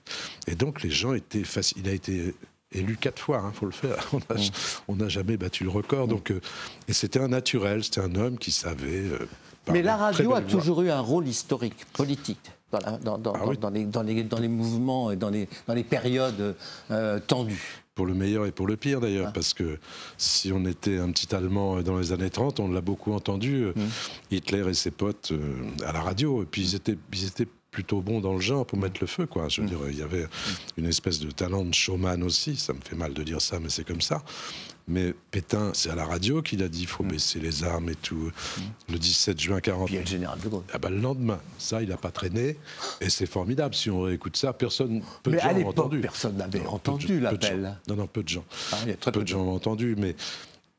Et 0.47 0.55
donc, 0.55 0.83
les 0.83 0.91
gens 0.91 1.13
étaient 1.13 1.41
faci- 1.43 1.73
Il 1.77 1.89
a 1.89 1.93
été 1.93 2.35
élu 2.71 2.97
quatre 2.97 3.19
fois, 3.21 3.43
il 3.53 3.57
faut 3.57 3.65
le 3.65 3.71
faire. 3.71 3.97
On 4.87 4.95
n'a 4.95 5.03
n'a 5.05 5.09
jamais 5.09 5.37
battu 5.37 5.63
le 5.63 5.69
record. 5.69 6.07
Donc, 6.07 6.31
euh, 6.31 6.39
et 6.87 6.93
c'était 6.93 7.19
un 7.19 7.27
naturel, 7.29 7.83
c'était 7.83 8.01
un 8.01 8.15
homme 8.15 8.37
qui 8.37 8.51
savait. 8.51 9.05
euh, 9.11 9.27
Mais 9.71 9.81
la 9.81 9.97
radio 9.97 10.33
a 10.33 10.39
voix. 10.39 10.49
toujours 10.49 10.81
eu 10.81 10.89
un 10.89 10.99
rôle 10.99 11.27
historique, 11.27 11.85
politique, 11.93 12.51
dans, 12.71 12.79
la- 12.79 12.97
dans- 12.97 13.17
dans- 13.17 13.33
Ah 13.33 13.39
dans- 13.39 13.47
oui. 13.49 13.57
dans 13.57 13.69
les, 13.69 13.85
dans 13.85 14.03
les- 14.03 14.23
dans 14.23 14.39
les 14.39 14.47
mouvements 14.47 15.11
et 15.11 15.15
dans 15.15 15.29
les, 15.29 15.47
dans 15.67 15.73
les 15.73 15.83
périodes 15.83 16.55
euh, 16.91 17.19
tendues. 17.19 17.81
Pour 17.95 18.05
le 18.05 18.13
meilleur 18.13 18.45
et 18.45 18.51
pour 18.51 18.67
le 18.67 18.75
pire 18.75 18.97
Ah. 18.97 19.05
d'ailleurs, 19.05 19.31
parce 19.33 19.53
que 19.53 19.77
si 20.17 20.51
on 20.51 20.65
était 20.65 20.97
un 20.97 21.09
petit 21.11 21.33
Allemand 21.33 21.81
dans 21.81 21.97
les 21.97 22.11
années 22.11 22.29
30, 22.29 22.59
on 22.59 22.69
l'a 22.69 22.81
beaucoup 22.81 23.13
entendu, 23.13 23.63
euh, 23.63 23.73
Mmh. 23.73 23.81
Hitler 24.35 24.69
et 24.69 24.73
ses 24.73 24.91
potes 24.91 25.31
euh, 25.31 25.39
à 25.85 25.93
la 25.93 26.01
radio, 26.01 26.43
et 26.43 26.45
puis 26.45 26.61
ils 26.61 26.75
étaient, 26.75 26.97
ils 27.13 27.25
étaient 27.25 27.47
plutôt 27.75 27.99
bons 27.99 28.21
dans 28.21 28.33
le 28.33 28.39
genre 28.39 28.65
pour 28.65 28.79
mettre 28.79 29.01
le 29.01 29.07
feu, 29.07 29.25
quoi. 29.25 29.49
Je 29.49 29.59
veux 29.59 29.67
dire, 29.67 29.79
il 29.89 29.99
y 29.99 30.01
avait 30.01 30.27
une 30.77 30.85
espèce 30.85 31.19
de 31.19 31.29
talent 31.29 31.65
de 31.65 31.73
showman 31.73 32.23
aussi, 32.23 32.55
ça 32.55 32.71
me 32.71 32.79
fait 32.79 32.95
mal 32.95 33.13
de 33.13 33.21
dire 33.21 33.41
ça, 33.41 33.59
mais 33.59 33.67
c'est 33.67 33.83
comme 33.83 33.99
ça. 33.99 34.23
Mais 34.87 35.13
Pétain, 35.31 35.71
c'est 35.73 35.89
à 35.89 35.95
la 35.95 36.05
radio 36.05 36.41
qu'il 36.41 36.63
a 36.63 36.69
dit 36.69 36.81
il 36.81 36.87
faut 36.87 37.03
baisser 37.03 37.39
les 37.39 37.65
armes 37.65 37.89
et 37.89 37.95
tout. 37.95 38.31
Le 38.89 38.97
17 38.97 39.37
juin 39.41 39.59
40. 39.59 39.87
Puis 39.87 39.95
il 39.95 39.97
y 39.97 39.99
a 39.99 40.03
le 40.03 40.07
général 40.07 40.39
de 40.39 40.47
Gaulle. 40.47 40.63
Ah 40.71 40.77
bah, 40.77 40.89
le 40.89 40.99
lendemain, 40.99 41.39
ça, 41.57 41.81
il 41.81 41.89
n'a 41.89 41.97
pas 41.97 42.11
traîné. 42.11 42.55
Et 43.01 43.09
c'est 43.09 43.25
formidable. 43.25 43.75
Si 43.75 43.89
on 43.89 44.03
réécoute 44.03 44.37
ça, 44.37 44.53
personne, 44.53 45.01
peu 45.23 45.31
Mais 45.31 45.37
de 45.37 45.41
gens 45.41 45.49
à 45.49 45.51
ont 45.53 45.57
l'époque, 45.57 45.79
entendu. 45.79 45.99
personne 45.99 46.37
n'avait 46.37 46.65
entendu 46.67 47.19
l'appel. 47.19 47.77
Non, 47.89 47.95
non, 47.97 48.07
peu 48.07 48.23
de 48.23 48.29
gens. 48.29 48.45
Ah, 48.71 48.77
il 48.83 48.89
y 48.89 48.93
a 48.93 48.95
très 48.95 49.11
peu 49.11 49.23
de 49.23 49.27
gens 49.27 49.41
ont 49.41 49.55
entendu, 49.55 49.95
mais, 49.97 50.15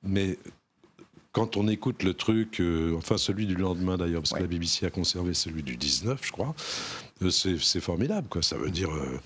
mais 0.03 0.39
quand 1.37 1.59
on 1.59 1.69
écoute 1.69 2.03
le 2.03 2.15
truc, 2.15 2.61
euh, 2.61 2.95
enfin 2.97 3.19
celui 3.19 3.45
du 3.45 3.57
lendemain 3.57 3.99
d'ailleurs, 3.99 4.23
parce 4.23 4.33
Ouais. 4.33 4.39
que 4.39 4.45
la 4.45 4.49
BBC 4.49 4.87
a 4.87 4.91
conservé 4.91 5.35
celui 5.35 5.63
du 5.63 5.77
19, 5.77 6.19
je 6.25 6.33
crois, 6.33 6.55
euh, 7.23 7.29
c'est 7.29 7.81
formidable. 7.81 8.27
Quoi. 8.31 8.43
Ça 8.43 8.57
veut 8.57 8.71
dire, 8.71 8.89
euh, 8.91 9.21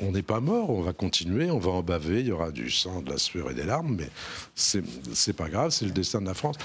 on- 0.00 0.10
n'est 0.10 0.22
pas 0.24 0.40
mort, 0.40 0.70
on 0.70 0.82
va 0.82 0.92
continuer, 0.92 1.52
on 1.52 1.60
va 1.60 1.70
en 1.70 1.82
baver, 1.82 2.18
il 2.18 2.26
y 2.26 2.32
aura 2.32 2.50
du 2.50 2.68
sang, 2.68 3.00
de 3.00 3.10
la 3.12 3.18
sueur 3.18 3.48
et 3.52 3.54
des 3.54 3.62
larmes, 3.62 3.94
mais 3.96 4.08
c'est 4.56 5.32
pas 5.36 5.48
grave, 5.48 5.70
c'est 5.70 5.84
le 5.84 5.92
destin 5.92 6.20
de 6.20 6.26
la 6.26 6.34
France. 6.34 6.56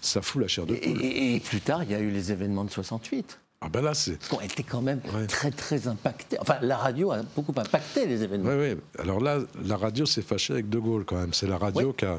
Ça 0.00 0.22
fout 0.22 0.40
la 0.40 0.48
chair 0.48 0.64
de 0.64 0.74
poule. 0.74 1.02
et- 1.02 1.34
et 1.36 1.40
plus 1.40 1.60
tard, 1.60 1.82
il 1.84 1.90
y 1.90 1.94
a 1.94 2.00
eu 2.00 2.10
les 2.10 2.32
événements 2.32 2.64
de 2.64 2.70
68, 2.70 3.40
Ah 3.60 3.68
ben 3.68 3.82
là, 3.82 3.92
c'est... 3.92 4.18
qui 4.18 4.34
ont 4.34 4.40
été 4.40 4.62
quand 4.62 4.80
même 4.80 5.02
Ouais. 5.14 5.26
très, 5.26 5.50
très 5.50 5.86
impactés. 5.86 6.38
Enfin, 6.40 6.56
la 6.62 6.78
radio 6.78 7.10
a 7.12 7.22
beaucoup 7.36 7.52
impacté 7.60 8.06
les 8.06 8.22
événements. 8.22 8.48
Oui, 8.56 8.72
oui. 8.72 8.80
Alors 8.98 9.20
là, 9.20 9.40
la 9.66 9.76
radio 9.76 10.06
s'est 10.06 10.22
fâchée 10.22 10.54
avec 10.54 10.70
De 10.70 10.78
Gaulle 10.78 11.04
quand 11.04 11.16
même. 11.20 11.34
C'est 11.34 11.46
la 11.46 11.58
radio 11.58 11.92
qui, 11.92 12.06
a, 12.06 12.16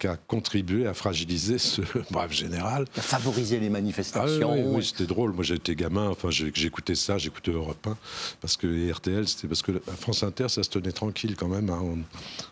qui 0.00 0.06
a 0.06 0.16
contribué 0.16 0.86
à 0.86 0.94
fragiliser 0.94 1.58
ce 1.58 1.82
brave 2.10 2.32
général. 2.32 2.86
Qui 2.92 3.00
a 3.00 3.02
favorisé 3.02 3.60
les 3.60 3.68
manifestations. 3.68 4.50
Ah 4.50 4.56
oui, 4.56 4.62
oui, 4.64 4.84
c'était 4.84 5.04
drôle. 5.04 5.32
Moi, 5.32 5.44
j'étais 5.44 5.76
gamin, 5.76 6.08
enfin, 6.08 6.30
j'écoutais 6.30 6.94
ça, 6.94 7.18
j'écoutais 7.18 7.50
Europe 7.50 7.86
1, 7.86 7.96
parce 8.40 8.56
que 8.56 8.90
RTL, 8.90 9.28
c'était 9.28 9.46
parce 9.46 9.62
que 9.62 9.80
France 9.98 10.22
Inter, 10.22 10.48
ça 10.48 10.62
se 10.62 10.70
tenait 10.70 10.92
tranquille 10.92 11.36
quand 11.36 11.48
même. 11.48 11.68
Hein. 11.68 11.82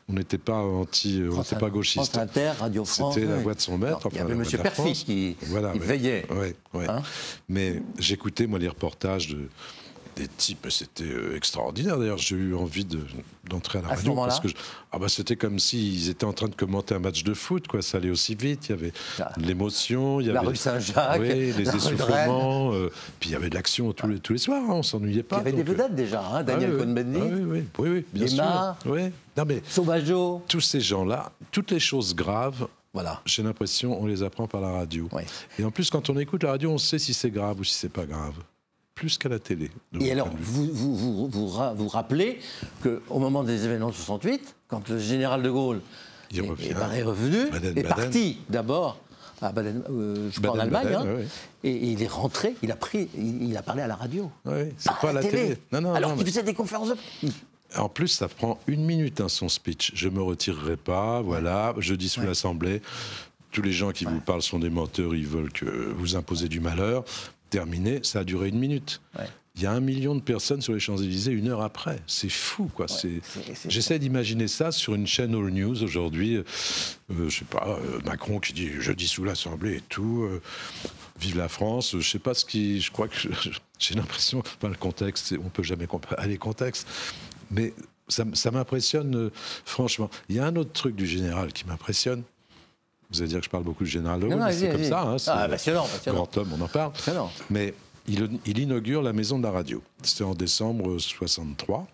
On 0.08 0.12
n'était 0.12 0.38
pas 0.38 0.58
anti, 0.58 1.22
on 1.32 1.38
n'était 1.38 1.56
pas 1.56 1.70
gauchiste. 1.70 2.12
France 2.12 2.22
Inter, 2.22 2.52
Radio 2.60 2.84
France. 2.84 3.14
C'était 3.14 3.26
la 3.26 3.36
voix 3.38 3.54
de 3.54 3.60
son 3.60 3.78
maître. 3.78 4.08
il 4.12 4.18
y 4.18 4.20
avait 4.20 4.34
M. 4.34 4.44
Perfit 4.62 4.92
qui, 4.92 5.36
veillait. 5.76 6.26
Oui, 6.74 6.84
hein 6.86 7.02
mais 7.48 7.82
j'écoutais, 7.98 8.46
moi, 8.46 8.58
les 8.58 8.68
reportages 8.68 9.28
de 9.28 9.48
des 10.18 10.28
types, 10.28 10.66
c'était 10.70 11.04
euh, 11.04 11.36
extraordinaire. 11.36 11.96
D'ailleurs, 11.96 12.18
j'ai 12.18 12.34
eu 12.34 12.54
envie 12.54 12.84
d'entrer 13.48 13.78
à 13.78 13.82
la 13.82 13.88
radio 13.88 14.14
parce 14.14 14.40
que 14.40 14.48
ah 14.90 14.98
bah, 14.98 15.08
c'était 15.08 15.36
comme 15.36 15.58
s'ils 15.58 16.10
étaient 16.10 16.24
en 16.24 16.32
train 16.32 16.48
de 16.48 16.54
commenter 16.54 16.94
un 16.94 16.98
match 16.98 17.22
de 17.22 17.34
foot, 17.34 17.68
quoi. 17.68 17.82
Ça 17.82 17.98
allait 17.98 18.10
aussi 18.10 18.34
vite. 18.34 18.68
Il 18.68 18.70
y 18.70 18.72
avait 18.72 18.92
ah. 19.20 19.32
de 19.36 19.46
l'émotion, 19.46 20.20
il 20.20 20.26
y 20.26 20.32
la 20.32 20.40
avait 20.40 20.48
rue 20.48 20.56
Saint-Jacques, 20.56 21.20
oui, 21.20 21.52
les 21.52 21.68
essoufflements, 21.76 22.72
euh, 22.74 22.90
puis 23.20 23.30
il 23.30 23.32
y 23.32 23.36
avait 23.36 23.48
de 23.48 23.54
l'action 23.54 23.92
tous 23.92 24.08
les 24.08 24.18
tous 24.18 24.32
les 24.32 24.38
soirs. 24.38 24.62
Hein, 24.64 24.74
on 24.74 24.82
s'ennuyait 24.82 25.22
pas. 25.22 25.36
Il 25.36 25.38
y 25.38 25.40
avait 25.42 25.52
des 25.52 25.62
vedettes 25.62 25.94
déjà, 25.94 26.20
hein, 26.20 26.42
Daniel 26.42 26.72
ah, 26.74 26.78
Cohn-Bendit, 26.78 27.20
oui, 27.20 27.42
oui, 27.42 27.64
oui, 27.78 27.88
oui, 27.88 28.04
bien 28.12 28.26
sûr. 28.26 28.76
Oui. 28.86 29.10
Non 29.36 29.44
mais 29.46 29.62
Sauvageau. 29.68 30.42
Tous 30.48 30.60
ces 30.60 30.80
gens-là, 30.80 31.30
toutes 31.52 31.70
les 31.70 31.80
choses 31.80 32.14
graves. 32.14 32.66
Voilà. 32.92 33.20
J'ai 33.24 33.44
l'impression 33.44 34.02
on 34.02 34.06
les 34.06 34.24
apprend 34.24 34.48
par 34.48 34.60
la 34.60 34.72
radio. 34.72 35.08
Et 35.58 35.64
en 35.64 35.70
plus, 35.70 35.90
quand 35.90 36.10
on 36.10 36.18
écoute 36.18 36.42
la 36.42 36.52
radio, 36.52 36.70
on 36.70 36.78
sait 36.78 36.98
si 36.98 37.14
c'est 37.14 37.30
grave 37.30 37.60
ou 37.60 37.64
si 37.64 37.74
c'est 37.74 37.92
pas 37.92 38.06
grave 38.06 38.34
plus 38.98 39.16
qu'à 39.16 39.28
la 39.28 39.38
télé. 39.38 39.70
Et 40.00 40.10
alors, 40.10 40.28
vous 40.36 40.68
vous, 40.72 40.96
vous, 40.96 41.28
vous, 41.28 41.50
vous 41.76 41.88
rappelez 41.88 42.40
qu'au 42.82 43.18
moment 43.18 43.44
des 43.44 43.64
événements 43.64 43.90
de 43.90 43.94
68, 43.94 44.56
quand 44.66 44.88
le 44.88 44.98
général 44.98 45.42
de 45.42 45.50
Gaulle 45.50 45.80
est, 46.34 46.40
revenu, 47.02 47.46
est 47.76 47.82
parti 47.84 48.38
d'abord 48.48 48.98
à 49.40 49.52
Baden, 49.52 49.84
euh, 49.88 50.30
je 50.32 50.48
en 50.48 50.58
Allemagne, 50.58 50.94
hein, 50.94 51.06
et, 51.62 51.92
il 51.92 52.02
est 52.02 52.08
rentré, 52.08 52.56
il 52.60 52.72
a 52.72 52.76
pris, 52.76 53.08
il, 53.16 53.56
a 53.56 53.62
parlé 53.62 53.82
à 53.82 53.86
la 53.86 53.94
radio. 53.94 54.32
Oui, 54.44 54.72
c'est 54.78 54.92
pas, 55.00 55.10
à 55.10 55.12
la 55.12 55.22
télé. 55.22 55.56
Non, 55.70 55.80
non, 55.80 55.94
alors 55.94 56.16
qu'il 56.16 56.26
faisait 56.26 56.42
des 56.42 56.54
conférences 56.54 56.88
de... 56.88 56.96
En 57.76 57.88
plus, 57.88 58.08
ça 58.08 58.26
prend 58.26 58.58
une 58.66 58.84
minute, 58.84 59.20
hein, 59.20 59.28
son 59.28 59.48
speech. 59.48 59.92
Je 59.94 60.08
me 60.08 60.22
retirerai 60.22 60.76
pas, 60.76 61.22
voilà, 61.22 61.72
je 61.78 61.94
dis 61.94 62.08
sous 62.08 62.22
l'Assemblée. 62.22 62.82
Tous 63.52 63.62
les 63.62 63.72
gens 63.72 63.92
qui 63.92 64.06
vous 64.06 64.20
parlent 64.20 64.42
sont 64.42 64.58
des 64.58 64.70
menteurs, 64.70 65.14
ils 65.14 65.26
veulent 65.26 65.52
que 65.52 65.94
vous 65.96 66.16
imposez 66.16 66.48
du 66.48 66.58
malheur 66.58 67.04
terminé, 67.48 68.00
ça 68.02 68.20
a 68.20 68.24
duré 68.24 68.48
une 68.48 68.58
minute. 68.58 69.00
Il 69.58 69.62
y 69.62 69.66
a 69.66 69.72
un 69.72 69.80
million 69.80 70.14
de 70.14 70.20
personnes 70.20 70.60
sur 70.60 70.72
les 70.72 70.78
Champs-Élysées 70.78 71.32
une 71.32 71.48
heure 71.48 71.62
après. 71.62 71.98
C'est 72.06 72.28
fou, 72.28 72.70
quoi. 72.72 72.86
J'essaie 73.66 73.98
d'imaginer 73.98 74.46
ça 74.46 74.70
sur 74.70 74.94
une 74.94 75.08
chaîne 75.08 75.34
All 75.34 75.50
News 75.50 75.82
aujourd'hui. 75.82 76.36
Euh, 76.36 76.44
je 77.28 77.38
sais 77.40 77.44
pas, 77.44 77.66
euh, 77.66 77.98
Macron 78.04 78.38
qui 78.38 78.52
dit 78.52 78.70
jeudi 78.78 79.08
sous 79.08 79.24
l'Assemblée 79.24 79.78
et 79.78 79.80
tout. 79.80 80.22
Euh, 80.22 80.40
vive 81.18 81.36
la 81.36 81.48
France. 81.48 81.96
Je 81.98 82.08
sais 82.08 82.20
pas 82.20 82.34
ce 82.34 82.44
qui. 82.44 82.80
Je 82.80 82.92
crois 82.92 83.08
que 83.08 83.16
j'ai 83.80 83.94
l'impression. 83.96 84.38
Enfin, 84.38 84.68
le 84.68 84.76
contexte, 84.76 85.34
on 85.44 85.48
peut 85.48 85.64
jamais 85.64 85.88
aller 86.18 86.38
contexte. 86.38 86.86
Mais 87.50 87.74
ça, 88.06 88.24
ça 88.34 88.52
m'impressionne, 88.52 89.32
franchement. 89.64 90.08
Il 90.28 90.36
y 90.36 90.38
a 90.38 90.46
un 90.46 90.54
autre 90.54 90.72
truc 90.72 90.94
du 90.94 91.06
général 91.08 91.52
qui 91.52 91.66
m'impressionne. 91.66 92.22
Vous 93.10 93.20
allez 93.20 93.28
dire 93.28 93.38
que 93.38 93.44
je 93.44 93.50
parle 93.50 93.64
beaucoup 93.64 93.84
du 93.84 93.90
général 93.90 94.20
de 94.20 94.28
Gaulle, 94.28 94.52
c'est 94.52 94.70
comme 94.70 94.84
ça. 94.84 95.02
Hein, 95.02 95.16
ah, 95.28 95.48
passionnant, 95.48 95.86
Grand 96.06 96.36
homme, 96.36 96.52
on 96.58 96.60
en 96.62 96.68
parle. 96.68 96.92
Mais 97.50 97.74
il, 98.06 98.28
il, 98.46 98.58
inaugure 98.58 99.02
la 99.02 99.12
maison 99.12 99.38
de 99.38 99.44
la 99.44 99.50
radio. 99.50 99.82
C'était 100.02 100.24
en 100.24 100.34
décembre 100.34 100.98
63. 100.98 101.86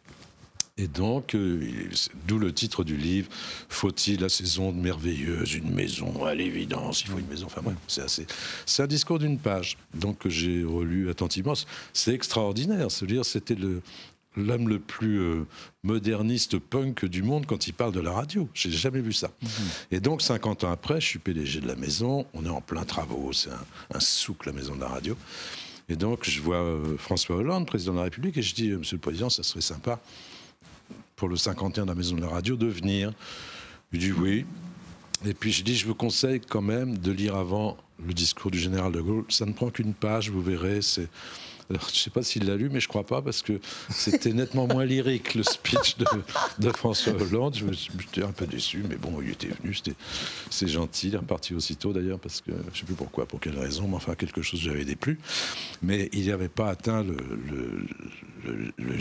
Et 0.77 0.89
donc, 0.89 1.37
euh, 1.37 1.89
d'où 2.27 2.37
le 2.39 2.53
titre 2.53 2.83
du 2.83 2.97
livre, 2.97 3.29
Faut-il 3.69 4.21
la 4.21 4.29
saison 4.29 4.73
merveilleuse, 4.73 5.55
une 5.55 5.73
maison 5.73 6.25
à 6.25 6.35
l'évidence, 6.35 7.03
il 7.03 7.09
faut 7.09 7.19
une 7.19 7.29
maison. 7.29 7.47
Enfin, 7.47 7.63
c'est 7.87 8.03
assez. 8.03 8.27
C'est 8.67 8.83
un 8.83 8.89
discours 8.89 9.21
d'une 9.21 9.39
page, 9.39 9.77
donc 9.95 10.19
que 10.19 10.29
j'ai 10.29 10.65
relu 10.65 11.11
attentivement. 11.11 11.53
C'est 11.93 12.13
extraordinaire. 12.13 12.91
cest 12.91 13.05
dire 13.05 13.25
c'était 13.25 13.55
le, 13.55 13.83
l'homme 14.37 14.69
le 14.69 14.79
plus 14.79 15.21
euh, 15.21 15.47
moderniste 15.83 16.59
punk 16.59 17.05
du 17.05 17.23
monde 17.23 17.47
quand 17.47 17.67
il 17.67 17.73
parle 17.73 17.93
de 17.93 18.01
la 18.01 18.13
radio. 18.13 18.49
J'ai 18.55 18.71
jamais 18.71 19.01
vu 19.01 19.13
ça. 19.13 19.31
Mhm. 19.43 19.49
Et 19.93 20.01
donc, 20.01 20.23
50 20.23 20.65
ans 20.65 20.71
après, 20.71 21.01
je 21.01 21.07
suis 21.07 21.19
PDG 21.19 21.61
de 21.61 21.69
la 21.69 21.77
maison. 21.77 22.27
On 22.35 22.45
est 22.45 22.51
en 22.51 22.61
plein 22.61 22.85
travaux. 22.85 23.33
C'est 23.33 23.51
un, 23.51 24.01
souk, 24.01 24.47
la 24.47 24.53
maison 24.53 24.75
de 24.75 24.81
la 24.81 24.89
radio. 24.89 25.17
Et 25.89 25.97
donc, 25.97 26.29
je 26.29 26.41
vois 26.41 26.63
euh, 26.63 26.97
François 26.97 27.37
Hollande, 27.37 27.67
président 27.67 27.93
de 27.93 27.99
la 27.99 28.05
République, 28.05 28.37
et 28.37 28.43
je 28.43 28.55
dis, 28.55 28.71
Monsieur 28.71 28.97
le 28.97 29.01
Président, 29.01 29.31
ça 29.31 29.43
serait 29.43 29.61
sympa 29.61 30.01
pour 31.17 31.29
le 31.29 31.37
51 31.37 31.85
de 31.85 31.89
la 31.89 31.95
maison 31.95 32.17
de 32.17 32.21
la 32.21 32.29
radio 32.29 32.57
de 32.57 32.67
venir. 32.67 33.13
Il 33.93 34.01
dit 34.01 34.13
oui. 34.13 34.45
Et 35.27 35.33
puis 35.33 35.53
je 35.53 35.63
dis, 35.63 35.77
je 35.77 35.87
vous 35.87 35.95
conseille 35.95 36.41
quand 36.41 36.61
même 36.61 36.99
de 36.99 37.13
lire 37.13 37.37
avant 37.37 37.77
le 38.05 38.13
discours 38.13 38.51
du 38.51 38.59
général 38.59 38.93
de 38.93 39.01
Gaulle. 39.01 39.25
Ça 39.29 39.47
ne 39.47 39.53
prend 39.53 39.71
qu'une 39.71 39.95
page, 39.95 40.31
vous 40.31 40.43
verrez. 40.43 40.83
C'est 40.83 41.09
alors, 41.71 41.83
je 41.89 41.95
ne 41.95 41.99
sais 41.99 42.11
pas 42.11 42.23
s'il 42.23 42.47
l'a 42.47 42.57
lu, 42.57 42.69
mais 42.71 42.81
je 42.81 42.87
ne 42.87 42.91
crois 42.91 43.07
pas, 43.07 43.23
parce 43.23 43.43
que 43.43 43.59
c'était 43.89 44.33
nettement 44.33 44.67
moins 44.67 44.85
lyrique, 44.85 45.35
le 45.35 45.43
speech 45.43 45.97
de, 46.59 46.71
François 46.71 47.15
Hollande. 47.15 47.57
Je 47.57 47.65
J'étais 47.99 48.23
un 48.23 48.33
peu 48.33 48.47
déçu, 48.47 48.85
mais 48.89 48.97
bon, 48.97 49.21
il 49.23 49.31
était 49.31 49.49
venu, 49.49 49.75
c'est 50.51 50.69
gentil. 50.69 51.09
Il 51.09 51.15
est 51.15 51.19
reparti 51.19 51.55
aussitôt, 51.55 51.93
d'ailleurs, 51.93 52.19
parce 52.19 52.41
que 52.41 52.51
je 52.51 52.71
ne 52.71 52.75
sais 52.75 52.85
plus 52.85 52.95
pourquoi, 52.95 53.27
pour 53.27 53.41
quelle 53.41 53.59
raison, 53.59 53.89
mais 53.89 53.97
enfin, 53.97 54.15
quelque 54.15 54.43
chose 54.43 54.61
j'avais 54.61 54.85
déplu. 54.85 55.19
Mais 55.83 56.11
il 56.13 56.29
n'avait 56.29 56.49
pas 56.49 56.69
atteint 56.69 57.03
le, 57.03 57.17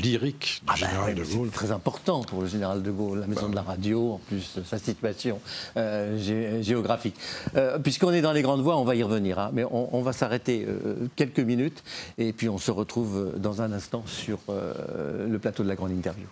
lyrique 0.02 0.62
du 0.62 0.68
ah 0.68 0.76
bah 0.80 0.88
général 0.88 1.16
de 1.16 1.24
Gaulle. 1.24 1.50
Très 1.50 1.72
important 1.72 2.22
pour 2.22 2.42
le 2.42 2.48
général 2.48 2.82
de 2.82 2.92
Gaulle, 2.92 3.20
la 3.20 3.28
maison 3.28 3.50
de 3.50 3.56
la 3.56 3.62
radio, 3.62 4.14
en 4.14 4.18
plus 4.20 4.60
sa 4.64 4.78
situation 4.78 5.42
euh, 5.76 6.62
géographique. 6.62 7.16
Euh, 7.56 7.78
puisqu'on 7.78 8.12
est 8.12 8.22
dans 8.22 8.32
les 8.32 8.42
grandes 8.42 8.62
voies, 8.62 8.78
on 8.78 8.86
va 8.86 8.96
y 8.96 9.04
revenir, 9.04 9.40
hein, 9.40 9.52
mais 9.54 9.66
on, 9.70 10.02
va 10.02 10.14
s'arrêter 10.14 10.66
euh, 10.68 11.08
quelques 11.16 11.40
minutes, 11.40 11.84
et 12.18 12.32
puis 12.34 12.50
on 12.50 12.53
se 12.58 12.72
retrouve 12.72 13.34
dans 13.38 13.62
un 13.62 13.72
instant 13.72 14.04
sur 14.06 14.40
euh, 14.50 15.28
le 15.28 15.40
plateau 15.40 15.64
de 15.64 15.68
la 15.68 15.76
grande 15.76 15.92
interview. 15.92 16.28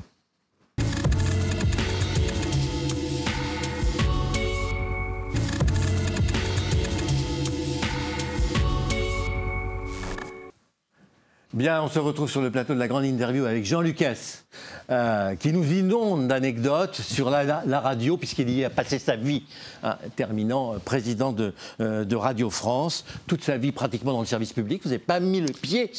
Bien, 11.53 11.84
on 11.84 11.89
se 11.89 12.00
retrouve 12.00 12.31
sur 12.31 12.41
le 12.41 12.50
plateau 12.50 12.74
de 12.74 12.79
la 12.79 12.88
grande 12.88 13.03
interview 13.03 13.43
avec 13.43 13.65
Jean 13.65 13.81
Lucas, 13.81 14.43
euh, 14.89 15.36
qui 15.36 15.51
nous 15.51 15.70
inonde 15.70 16.29
d'anecdotes 16.29 16.96
sur 16.96 17.29
la, 17.29 17.62
radio, 17.81 18.15
puisqu'il 18.15 18.50
y 18.51 18.63
a 18.63 18.70
passé 18.70 19.00
sa 19.00 19.17
vie, 19.17 19.43
hein, 19.84 19.98
terminant 20.15 20.75
euh, 20.75 20.77
président 20.77 21.34
de, 21.34 21.53
euh, 21.81 22.05
de, 22.05 22.15
Radio 22.15 22.50
France, 22.50 23.03
toute 23.27 23.43
sa 23.43 23.58
vie 23.58 23.74
pratiquement 23.74 24.13
dans 24.13 24.22
le 24.22 24.25
service 24.25 24.53
public. 24.53 24.84
Vous 24.84 24.91
n'avez 24.91 25.00
pas 25.00 25.20
mis 25.20 25.41
le 25.41 25.51
pied 25.51 25.91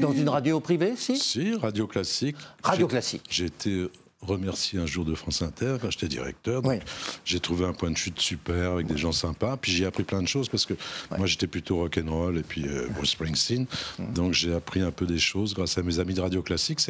dans 0.00 0.12
une 0.12 0.28
radio 0.28 0.58
privée, 0.58 0.94
si? 0.96 1.16
Si, 1.16 1.54
radio 1.54 1.86
classique. 1.86 2.36
Radio 2.64 2.88
classique. 2.88 3.22
J'étais 3.30 3.88
remercier 4.22 4.78
un 4.78 4.86
jour 4.86 5.04
de 5.04 5.14
France 5.14 5.42
Inter 5.42 5.76
quand 5.80 5.90
j'étais 5.90 6.08
directeur. 6.08 6.62
J'ai 7.24 7.40
trouvé 7.40 7.64
un 7.64 7.72
point 7.72 7.90
de 7.90 7.96
chute 7.96 8.18
super 8.20 8.72
avec 8.72 8.86
des 8.86 8.96
gens 8.96 9.12
sympas. 9.12 9.56
Puis 9.56 9.72
j'ai 9.72 9.84
appris 9.86 10.04
plein 10.04 10.22
de 10.22 10.28
choses 10.28 10.48
parce 10.48 10.66
que 10.66 10.74
moi 11.16 11.26
j'étais 11.26 11.46
plutôt 11.46 11.76
rock'n'roll 11.76 12.38
et 12.38 12.42
puis 12.42 12.66
euh, 12.66 12.88
Bruce 12.90 13.10
Springsteen. 13.10 13.66
Donc 13.98 14.32
j'ai 14.32 14.54
appris 14.54 14.80
un 14.80 14.90
peu 14.90 15.06
des 15.06 15.18
choses 15.18 15.54
grâce 15.54 15.78
à 15.78 15.82
mes 15.82 15.98
amis 15.98 16.14
de 16.14 16.20
radio 16.20 16.42
classique. 16.42 16.80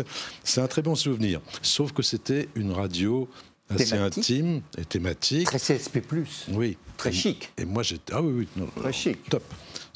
C'est 0.44 0.60
un 0.60 0.68
très 0.68 0.82
bon 0.82 0.94
souvenir. 0.94 1.40
Sauf 1.62 1.92
que 1.92 2.02
c'était 2.02 2.48
une 2.54 2.72
radio 2.72 3.28
assez 3.68 3.94
intime 3.94 4.62
et 4.78 4.84
thématique. 4.84 5.46
Très 5.46 5.58
CSP+. 5.58 6.02
Oui. 6.52 6.76
Très 6.96 7.12
chic. 7.12 7.52
Et 7.58 7.64
moi 7.64 7.82
j'étais... 7.82 8.12
Ah 8.14 8.22
oui, 8.22 8.46
oui. 8.56 8.66
très 8.76 8.92
chic. 8.92 9.28
Top. 9.28 9.42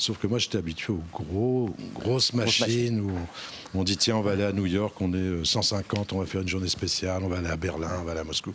Sauf 0.00 0.16
que 0.16 0.26
moi 0.26 0.38
j'étais 0.38 0.56
habitué 0.56 0.94
aux 0.94 1.02
gros, 1.12 1.68
grosses 1.94 2.32
machines 2.32 3.02
où 3.02 3.12
on 3.74 3.84
dit 3.84 3.98
tiens, 3.98 4.16
on 4.16 4.22
va 4.22 4.32
aller 4.32 4.44
à 4.44 4.52
New 4.52 4.64
York, 4.64 4.94
on 5.00 5.12
est 5.12 5.44
150, 5.44 6.12
euh, 6.12 6.16
on 6.16 6.20
va 6.20 6.26
faire 6.26 6.40
une 6.40 6.48
journée 6.48 6.68
spéciale, 6.68 7.22
on 7.22 7.28
va 7.28 7.36
aller 7.36 7.50
à 7.50 7.56
Berlin, 7.56 7.90
on 8.00 8.04
va 8.04 8.12
aller 8.12 8.20
à 8.20 8.24
Moscou. 8.24 8.52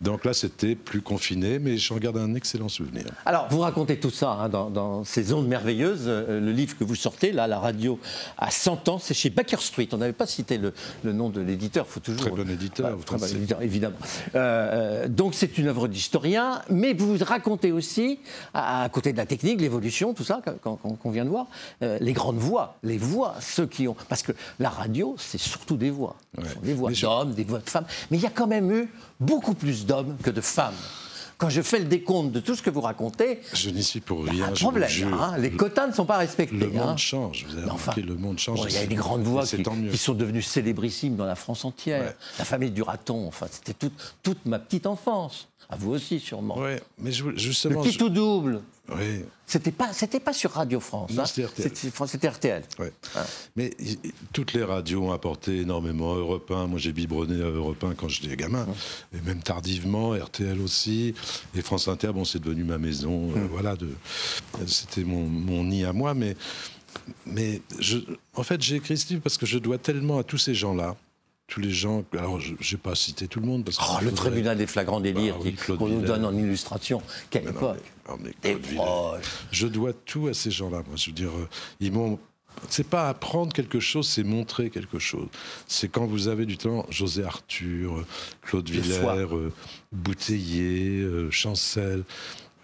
Donc 0.00 0.24
là, 0.24 0.32
c'était 0.32 0.76
plus 0.76 1.02
confiné, 1.02 1.58
mais 1.58 1.76
j'en 1.78 1.96
garde 1.96 2.16
un 2.16 2.34
excellent 2.34 2.68
souvenir. 2.68 3.04
Alors, 3.26 3.48
vous 3.50 3.58
racontez 3.58 3.98
tout 3.98 4.10
ça 4.10 4.30
hein, 4.30 4.48
dans, 4.48 5.04
ces 5.04 5.32
ondes 5.32 5.48
merveilleuses. 5.48 6.04
Euh, 6.06 6.40
le 6.40 6.52
livre 6.52 6.78
que 6.78 6.84
vous 6.84 6.94
sortez, 6.94 7.32
là, 7.32 7.46
La 7.46 7.58
radio 7.58 7.98
à 8.38 8.50
100 8.50 8.88
ans, 8.88 8.98
c'est 8.98 9.14
chez 9.14 9.30
Baker 9.30 9.58
Street. 9.58 9.88
On 9.92 9.98
n'avait 9.98 10.12
pas 10.12 10.26
cité 10.26 10.58
le, 10.58 10.72
nom 11.12 11.28
de 11.28 11.40
l'éditeur, 11.40 11.88
faut 11.88 12.00
toujours. 12.00 12.22
Très 12.22 12.30
bon 12.30 12.48
éditeur. 12.48 12.96
très 13.04 13.18
bon 13.18 13.26
éditeur, 13.26 13.60
évidemment. 13.62 13.98
Euh, 14.34 15.08
donc, 15.08 15.34
c'est 15.34 15.58
une 15.58 15.66
œuvre 15.66 15.88
d'historien, 15.88 16.62
mais 16.70 16.94
vous 16.94 17.16
racontez 17.20 17.72
aussi, 17.72 18.20
à, 18.54 18.88
côté 18.90 19.12
de 19.12 19.18
la 19.18 19.26
technique, 19.26 19.60
l'évolution, 19.60 20.14
tout 20.14 20.24
ça, 20.24 20.40
qu'on 20.90 21.10
vient 21.10 21.24
de 21.24 21.30
voir, 21.30 21.46
les 21.80 22.12
grandes 22.12 22.38
voix, 22.38 22.76
les 22.82 22.98
voix, 22.98 23.34
ceux 23.40 23.66
qui 23.66 23.88
ont. 23.88 23.96
Parce 24.08 24.22
que 24.22 24.32
la 24.58 24.68
radio, 24.68 25.16
c'est 25.18 25.38
surtout 25.38 25.76
des 25.76 25.90
voix. 25.90 26.16
des 26.62 26.74
voix 26.74 26.90
d'hommes, 26.92 27.34
des 27.34 27.44
voix 27.44 27.60
de 27.60 27.70
femmes. 27.70 27.86
Mais 28.10 28.18
il 28.18 28.22
y 28.22 28.26
a 28.26 28.30
quand 28.30 28.46
même 28.46 28.70
eu 28.70 28.88
beaucoup 29.20 29.54
plus 29.54 29.86
d'hommes 29.86 30.16
que 30.22 30.30
de 30.30 30.40
femmes 30.40 30.74
quand 31.38 31.50
je 31.50 31.62
fais 31.62 31.78
le 31.78 31.84
décompte 31.84 32.32
de 32.32 32.40
tout 32.40 32.54
ce 32.54 32.62
que 32.62 32.70
vous 32.70 32.80
racontez, 32.80 33.40
je 33.52 33.70
n'y 33.70 33.82
suis 33.82 34.00
pour 34.00 34.24
rien. 34.24 34.48
un 34.48 34.52
problème. 34.52 34.90
hein. 35.12 35.36
Les 35.38 35.50
quotas 35.50 35.86
ne 35.88 35.92
sont 35.92 36.06
pas 36.06 36.18
respectés. 36.18 36.56
Le 36.56 36.68
monde 36.68 36.90
hein. 36.90 36.96
change. 36.96 37.44
Vous 37.48 37.58
avez 37.58 37.70
enfin, 37.70 37.92
remarqué, 37.92 38.02
le 38.02 38.14
monde 38.14 38.38
change. 38.38 38.60
Bon, 38.60 38.66
il 38.66 38.74
y 38.74 38.78
a 38.78 38.86
des 38.86 38.94
grandes 38.94 39.22
voix 39.22 39.44
qui, 39.44 39.96
sont 39.96 40.14
devenues 40.14 40.42
célébrissimes 40.42 41.16
dans 41.16 41.26
la 41.26 41.34
France 41.34 41.64
entière. 41.64 42.02
Ouais. 42.02 42.16
La 42.38 42.44
famille 42.44 42.70
du 42.70 42.82
raton, 42.82 43.26
enfin, 43.26 43.46
c'était 43.50 43.74
toute, 43.74 43.92
toute 44.22 44.46
ma 44.46 44.58
petite 44.58 44.86
enfance. 44.86 45.48
À 45.70 45.76
vous 45.76 45.92
aussi, 45.92 46.20
sûrement. 46.20 46.58
Ouais, 46.58 46.80
mais 46.98 47.10
je- 47.12 47.24
Le 47.24 47.36
justement. 47.38 47.82
petit 47.82 47.92
je- 47.92 47.98
tout 47.98 48.08
double. 48.10 48.60
Oui, 48.90 49.24
C'était 49.46 49.72
pas, 49.72 49.94
c'était 49.94 50.20
pas 50.20 50.34
sur 50.34 50.50
Radio 50.50 50.78
France. 50.78 51.12
Hein. 51.16 51.24
c'était 51.24 51.44
RTL. 51.46 51.70
C'était 52.06 52.28
RTL. 52.28 52.62
Ouais. 52.78 52.92
Mais 53.56 53.70
y- 53.80 53.96
toutes 54.34 54.52
les 54.52 54.62
radios 54.62 55.02
ont 55.04 55.12
apporté 55.12 55.60
énormément. 55.60 56.14
Europe 56.14 56.50
1, 56.50 56.66
moi 56.66 56.78
j'ai 56.78 56.92
biberonné 56.92 57.42
à 57.42 57.46
Europe 57.48 57.82
1 57.82 57.94
quand 57.94 58.08
j'étais 58.10 58.36
gamin, 58.36 58.66
et 59.14 59.20
même 59.22 59.42
tardivement, 59.42 60.10
RTL 60.10 60.60
aussi, 60.60 61.14
et 61.56 61.62
France 61.62 61.88
Inter, 61.88 62.08
bon, 62.12 62.26
c'est 62.26 62.40
devenu 62.40 62.64
ma 62.64 62.76
maison. 62.76 63.30
euh, 63.34 63.46
voilà, 63.50 63.74
de, 63.76 63.88
c'était 64.66 65.04
mon, 65.04 65.22
mon 65.26 65.64
nid 65.64 65.84
à 65.86 65.94
moi, 65.94 66.12
mais, 66.12 66.36
mais 67.24 67.62
je, 67.78 67.98
en 68.34 68.42
fait 68.42 68.60
j'ai 68.60 68.76
écrit 68.76 68.98
ce 68.98 69.08
livre 69.08 69.22
parce 69.22 69.38
que 69.38 69.46
je 69.46 69.58
dois 69.58 69.78
tellement 69.78 70.18
à 70.18 70.24
tous 70.24 70.38
ces 70.38 70.54
gens-là. 70.54 70.94
Tous 71.46 71.60
les 71.60 71.70
gens, 71.70 72.04
alors 72.12 72.40
je 72.40 72.52
n'ai 72.54 72.78
pas 72.80 72.94
cité 72.94 73.28
tout 73.28 73.38
le 73.38 73.46
monde. 73.46 73.64
Parce 73.64 73.76
Oh, 73.80 73.98
le 74.02 74.08
faudrait- 74.10 74.30
tribunal 74.30 74.56
des 74.56 74.66
flagrants 74.66 75.00
délires 75.00 75.34
Bah 75.36 75.40
oui, 75.44 75.50
qui- 75.52 75.56
Claude 75.58 75.78
qu'on 75.78 75.88
nous 75.88 76.00
donne 76.00 76.24
en 76.24 76.34
illustration. 76.36 77.02
Quelle 77.30 77.44
Mais 77.44 77.52
non, 77.52 77.58
époque 77.58 77.80
mais-. 78.42 79.20
Je 79.50 79.66
dois 79.66 79.92
tout 79.92 80.28
à 80.28 80.34
ces 80.34 80.50
gens-là. 80.50 80.82
Moi, 80.86 80.96
je 80.96 81.06
veux 81.06 81.12
dire, 81.12 81.28
euh, 81.30 81.48
ils 81.80 81.92
m'ont. 81.92 82.18
C'est 82.70 82.86
pas 82.88 83.08
apprendre 83.08 83.52
quelque 83.52 83.80
chose, 83.80 84.08
c'est 84.08 84.22
montrer 84.22 84.70
quelque 84.70 84.98
chose. 85.00 85.26
C'est 85.66 85.88
quand 85.88 86.06
vous 86.06 86.28
avez 86.28 86.46
du 86.46 86.56
temps, 86.56 86.86
José 86.88 87.24
Arthur, 87.24 87.98
euh, 87.98 88.06
Claude 88.42 88.68
Le 88.68 88.80
Villers, 88.80 89.00
euh, 89.32 89.50
Bouteiller, 89.92 91.04
Chancel. 91.30 92.04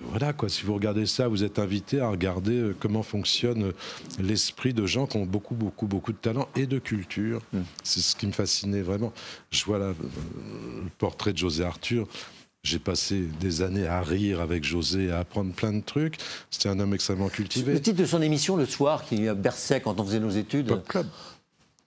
Voilà 0.00 0.32
quoi, 0.32 0.48
si 0.48 0.64
vous 0.64 0.74
regardez 0.74 1.06
ça, 1.06 1.28
vous 1.28 1.44
êtes 1.44 1.58
invité 1.58 2.00
à 2.00 2.08
regarder 2.08 2.56
euh, 2.56 2.76
comment 2.78 3.02
fonctionne 3.02 3.64
euh, 3.64 3.72
l'esprit 4.18 4.72
de 4.72 4.86
gens 4.86 5.06
qui 5.06 5.18
ont 5.18 5.26
beaucoup, 5.26 5.54
beaucoup, 5.54 5.86
beaucoup 5.86 6.12
de 6.12 6.18
talent 6.18 6.48
et 6.56 6.66
de 6.66 6.78
culture. 6.78 7.42
Mm. 7.52 7.60
C'est 7.82 8.00
ce 8.00 8.16
qui 8.16 8.26
me 8.26 8.32
fascinait 8.32 8.80
vraiment. 8.80 9.12
Je 9.50 9.64
vois 9.64 9.78
là, 9.78 9.86
euh, 9.86 9.94
le 10.84 10.90
portrait 10.98 11.32
de 11.32 11.38
José 11.38 11.64
Arthur. 11.64 12.06
J'ai 12.62 12.78
passé 12.78 13.24
des 13.40 13.62
années 13.62 13.86
à 13.86 14.02
rire 14.02 14.40
avec 14.40 14.64
José, 14.64 15.10
à 15.10 15.20
apprendre 15.20 15.52
plein 15.52 15.72
de 15.72 15.80
trucs. 15.80 16.16
C'était 16.50 16.68
un 16.68 16.78
homme 16.78 16.92
extrêmement 16.92 17.28
cultivé. 17.28 17.72
Le 17.72 17.80
titre 17.80 17.98
de 17.98 18.04
son 18.04 18.20
émission 18.20 18.56
le 18.56 18.66
soir 18.66 19.04
qui 19.04 19.28
berçait 19.34 19.80
quand 19.80 19.98
on 19.98 20.04
faisait 20.04 20.20
nos 20.20 20.30
études. 20.30 20.68
Pop 20.68 20.86
Club. 20.86 21.06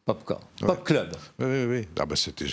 Popcorn. 0.05 0.41
Pop 0.59 0.83
Club. 0.83 1.15
Oui, 1.39 1.45
oui, 1.45 1.65
oui. 1.69 1.87
Ah 1.97 2.05
bah 2.05 2.15
c'était... 2.15 2.47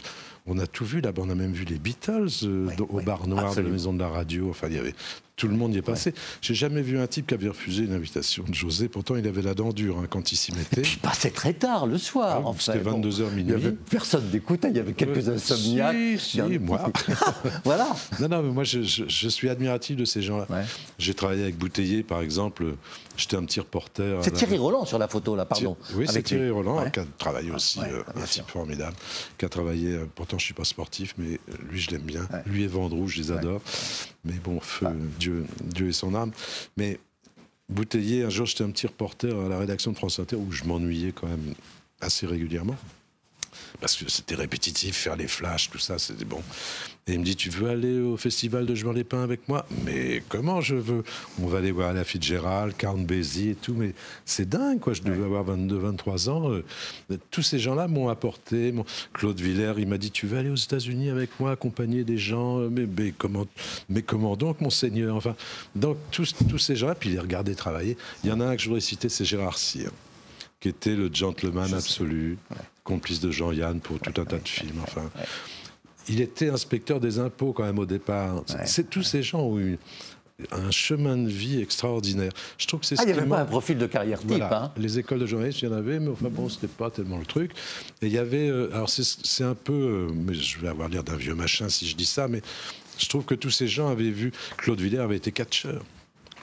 On 0.47 0.59
a 0.59 0.67
tout 0.67 0.85
vu 0.85 1.01
là-bas, 1.01 1.23
on 1.25 1.31
a 1.31 1.35
même 1.35 1.53
vu 1.53 1.65
les 1.65 1.79
Beatles 1.79 2.29
euh, 2.45 2.69
Oui, 2.69 2.75
au 2.79 2.99
oui, 2.99 3.05
bar 3.05 3.27
noir 3.27 3.43
de 3.43 3.49
absolument. 3.49 3.69
la 3.69 3.73
maison 3.73 3.93
de 3.93 3.99
la 3.99 4.09
radio. 4.09 4.51
Enfin, 4.51 4.69
il 4.69 4.75
y 4.75 4.79
avait 4.79 4.95
tout 5.41 5.49
le 5.49 5.57
monde 5.57 5.75
y 5.75 5.79
est 5.79 5.83
passé. 5.83 6.13
J'ai 6.43 6.55
jamais 6.55 6.83
vu 6.83 6.99
un 6.99 7.07
type 7.07 7.27
qui 7.27 7.33
avait 7.35 7.49
refusé 7.49 7.85
une 7.85 7.95
invitation 7.95 8.45
de 8.47 8.53
José. 8.55 8.89
Pourtant, 8.91 9.17
il 9.17 9.27
avait 9.27 9.41
la 9.41 9.55
dent 9.55 9.71
dure 9.73 9.99
hein, 9.99 10.07
quand 10.09 10.33
il 10.33 10.37
s'y 10.37 10.53
mettait. 10.53 10.83
Puis 10.83 10.93
il 10.97 10.99
passait 11.01 11.31
très 11.31 11.55
tard 11.55 11.87
le 11.87 11.97
soir. 11.97 12.43
Ah 12.45 12.47
en 12.47 12.55
c'était 12.59 12.79
22 12.79 13.23
heures 13.23 13.31
Il 13.39 13.49
y 13.49 13.53
avait 13.53 13.63
minuit. 13.71 13.79
personne 13.89 14.29
d'écoutait, 14.29 14.69
il 14.69 14.77
y 14.77 14.81
avait 14.81 14.93
quelques 14.93 15.17
Ouais. 15.27 15.31
insomniaques. 15.31 15.97
Si, 16.19 16.41
si, 16.43 16.59
moi. 16.59 16.93
voilà. 17.65 17.89
Non, 18.21 18.29
non, 18.29 18.43
mais 18.43 18.51
moi, 18.53 18.65
je, 18.65 18.83
je- 18.83 19.05
je 19.09 19.29
suis 19.29 19.49
admiratif 19.49 19.97
de 19.97 20.05
ces 20.05 20.21
gens-là. 20.21 20.47
Ouais. 20.51 20.65
J'ai 20.99 21.15
travaillé 21.15 21.43
avec 21.43 21.57
Bouteiller, 21.57 22.03
par 22.03 22.21
exemple. 22.21 22.75
J'étais 23.17 23.37
un 23.37 23.45
petit 23.45 23.61
reporter. 23.61 24.23
C'est 24.23 24.31
la- 24.33 24.37
Thierry 24.37 24.59
Roland 24.59 24.85
sur 24.85 24.99
la 24.99 25.09
photo, 25.09 25.37
là, 25.37 25.47
pardon. 25.47 25.77
Oui, 25.95 26.05
c'est 26.09 26.23
Thierry. 26.23 26.51
Roland 26.51 26.83
Ouais. 26.83 26.91
qui 26.91 27.01
a 27.01 27.05
travaillé 27.19 27.51
aussi, 27.51 27.79
Ouais, 27.81 27.91
euh, 27.91 28.03
un 28.15 28.25
type 28.27 28.49
formidable, 28.49 28.97
qui 29.39 29.45
a 29.47 29.49
travaillé, 29.49 29.93
euh, 29.95 30.05
pourtant 30.15 30.37
je 30.39 30.43
ne 30.43 30.47
suis 30.47 30.55
pas 30.55 30.65
sportif, 30.65 31.15
mais 31.19 31.35
euh, 31.35 31.55
lui 31.71 31.81
je 31.81 31.91
l'aime 31.91 32.03
bien. 32.03 32.23
Ouais. 32.33 32.43
Lui 32.47 32.63
et 32.65 32.67
Vendroux, 32.67 33.09
je 33.09 33.19
les 33.19 33.33
adore. 33.33 33.61
Mais 34.25 34.35
bon, 34.35 34.61
feu, 34.61 34.89
Dieu, 35.19 35.47
Dieu 35.65 35.89
et 35.89 35.93
son 35.93 36.15
âme. 36.15 36.33
Mais 36.77 36.99
Bouteiller, 37.71 38.25
un 38.25 38.31
jour 38.31 38.47
j'étais 38.47 38.65
un 38.65 38.71
petit 38.71 38.89
reporter 38.89 39.33
à 39.39 39.49
la 39.49 39.59
rédaction 39.59 39.93
de 39.93 39.97
France 39.97 40.19
Inter 40.19 40.37
où 40.37 40.51
je 40.51 40.65
m'ennuyais 40.65 41.13
quand 41.13 41.29
même 41.29 41.55
assez 42.01 42.27
régulièrement. 42.27 42.77
Parce 43.81 43.97
que 43.97 44.11
c'était 44.11 44.35
répétitif, 44.35 44.97
faire 44.97 45.17
les 45.17 45.29
flashs, 45.29 45.71
tout 45.71 45.79
ça, 45.79 45.99
c'était 45.99 46.25
bon. 46.25 46.43
Et 47.07 47.15
il 47.15 47.21
me 47.21 47.25
dit, 47.25 47.35
tu 47.35 47.49
veux 47.51 47.69
aller 47.69 47.99
au 47.99 48.17
festival 48.17 48.67
de 48.67 48.75
Juin 48.75 48.93
les 48.93 49.05
Pins 49.05 49.23
avec 49.23 49.49
moi? 49.49 49.67
Mais 49.85 50.23
comment 50.29 50.61
je 50.61 50.77
veux? 50.77 51.03
On 51.43 51.47
va 51.47 51.59
aller 51.59 51.73
voir 51.73 51.93
la 51.93 52.05
Fitzgerald, 52.05 52.75
Count 52.77 52.99
Basie 52.99 53.51
et 53.51 53.55
tout, 53.55 53.75
mais 53.75 53.95
c'est 54.25 54.49
dingue, 54.49 54.79
quoi. 54.79 54.93
Je 54.93 55.03
devais 55.03 55.25
avoir 55.25 55.43
22, 55.45 55.77
23 55.79 56.29
ans. 56.29 56.51
Euh, 56.53 56.63
Tous 57.31 57.43
ces 57.43 57.59
gens-là 57.59 57.89
m'ont 57.89 58.09
apporté. 58.11 58.71
Mon- 58.71 58.85
Claude 59.13 59.41
Villers, 59.41 59.75
il 59.79 59.89
m'a 59.89 59.99
dit, 59.99 60.11
tu 60.11 60.27
veux 60.27 60.39
aller 60.39 60.51
aux 60.51 60.55
États-Unis 60.57 61.11
avec 61.11 61.31
moi, 61.41 61.53
accompagner 61.53 62.05
des 62.05 62.19
gens 62.19 62.61
Euh, 62.61 62.69
mais, 62.71 62.87
mais, 62.87 63.13
comment, 63.17 63.47
mais 63.89 64.03
comment 64.03 64.37
donc, 64.37 64.61
monseigneur 64.61 65.17
Enfin, 65.17 65.35
donc, 65.75 65.97
tous, 66.13 66.35
tous 66.49 66.59
ces 66.59 66.77
gens-là, 66.77 66.95
puis 66.95 67.11
les 67.11 67.19
regarder 67.19 67.55
travailler. 67.55 67.97
Il 68.23 68.31
y 68.31 68.33
en 68.33 68.41
a 68.41 68.45
un 68.47 68.57
que 68.57 68.63
je 68.63 68.67
voudrais 68.69 68.81
citer, 68.81 69.09
c'est 69.09 69.25
Gérard 69.25 69.59
Cyr 69.59 69.91
qui 70.61 70.69
était 70.69 70.95
le 70.95 71.11
gentleman 71.13 71.73
absolu, 71.75 72.39
complice 72.85 73.21
de 73.21 73.31
Jean-Yann 73.31 73.81
pour 73.81 73.99
tout 73.99 74.21
un 74.21 74.25
tas 74.25 74.39
de 74.39 74.49
films. 74.49 74.79
Enfin, 74.83 75.11
il 76.09 76.21
était 76.21 76.51
inspecteur 76.51 77.01
des 77.01 77.19
impôts 77.19 77.53
quand 77.53 77.65
même 77.65 77.79
au 77.79 77.87
départ. 77.87 78.43
C'est- 78.67 78.89
tous 78.89 79.03
ces 79.03 79.23
gens 79.23 79.41
ont 79.41 79.59
eu 79.59 79.79
un 80.53 80.71
chemin 80.71 81.19
de 81.19 81.29
vie 81.29 81.61
extraordinaire. 81.61 82.33
Je 82.57 82.67
trouve 82.67 82.81
que 82.81 82.87
c'est 82.87 82.99
Ah, 82.99 83.03
il 83.07 83.13
n'y 83.13 83.19
avait 83.19 83.29
pas 83.29 83.41
un 83.41 83.45
profil 83.45 83.77
de 83.77 83.87
carrière 83.87 84.21
type. 84.21 84.29
Voilà. 84.29 84.65
hein. 84.65 84.73
Les 84.79 84.99
écoles 84.99 85.19
de 85.19 85.27
journalisme, 85.27 85.59
il 85.63 85.69
y 85.69 85.73
en 85.73 85.77
avait, 85.77 85.99
mais 86.01 86.09
enfin 86.09 86.29
bon, 86.31 86.49
c'était 86.49 86.67
pas 86.67 86.91
tellement 86.91 87.19
le 87.19 87.27
truc. 87.27 87.53
Et 88.01 88.07
il 88.07 88.13
y 88.13 88.17
avait, 88.19 88.49
euh, 88.49 88.71
alors 88.73 88.89
c'est- 88.89 89.19
c'est 89.23 89.45
un 89.45 89.55
peu, 89.55 89.73
euh, 89.73 90.09
mais 90.15 90.33
je 90.35 90.59
vais 90.59 90.69
avoir 90.69 90.89
l'air 90.89 91.05
d'un 91.05 91.17
vieux 91.17 91.35
machin 91.35 91.69
si 91.69 91.87
je 91.87 91.95
dis 91.95 92.07
ça, 92.07 92.27
mais 92.27 92.41
je 92.99 93.07
trouve 93.09 93.25
que 93.25 93.35
tous 93.35 93.51
ces 93.51 93.69
gens 93.69 93.89
avaient 93.89 94.11
vu, 94.11 94.33
Claude 94.57 94.81
Villers 94.81 94.99
avait 95.01 95.17
été 95.19 95.31
catcheur 95.31 95.83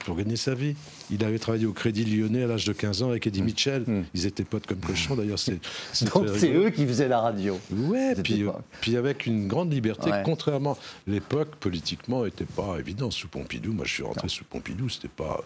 pour 0.08 0.16
gagner 0.16 0.36
sa 0.36 0.54
vie. 0.54 0.74
Il 1.10 1.22
avait 1.22 1.38
travaillé 1.38 1.66
au 1.66 1.74
Crédit 1.74 2.02
Lyonnais 2.06 2.42
à 2.44 2.46
l'âge 2.46 2.64
de 2.64 2.72
15 2.72 3.02
ans 3.02 3.10
avec 3.10 3.26
Eddie 3.26 3.42
Mitchell. 3.42 3.84
Ils 4.14 4.24
étaient 4.24 4.42
potes 4.42 4.66
comme 4.66 4.78
cochons, 4.80 5.14
d'ailleurs. 5.16 5.38
c'est- 5.38 5.60
Donc 6.14 6.28
c'est 6.38 6.50
eux 6.54 6.70
qui 6.70 6.86
faisaient 6.86 7.08
la 7.08 7.20
radio. 7.20 7.60
Ouais, 7.70 8.14
puis, 8.24 8.42
euh, 8.44 8.52
puis 8.80 8.96
avec 8.96 9.26
une 9.26 9.46
grande 9.48 9.70
liberté, 9.70 10.10
Ouais. 10.10 10.22
contrairement. 10.24 10.78
L'époque, 11.06 11.56
politiquement, 11.60 12.24
n'était 12.24 12.46
pas 12.46 12.76
évident. 12.80 13.10
Sous 13.10 13.28
Pompidou, 13.28 13.72
moi 13.74 13.84
je 13.84 13.92
suis 13.92 14.02
rentré 14.02 14.28
sous 14.28 14.44
Pompidou, 14.44 14.88
c'était 14.88 15.08
pas. 15.08 15.44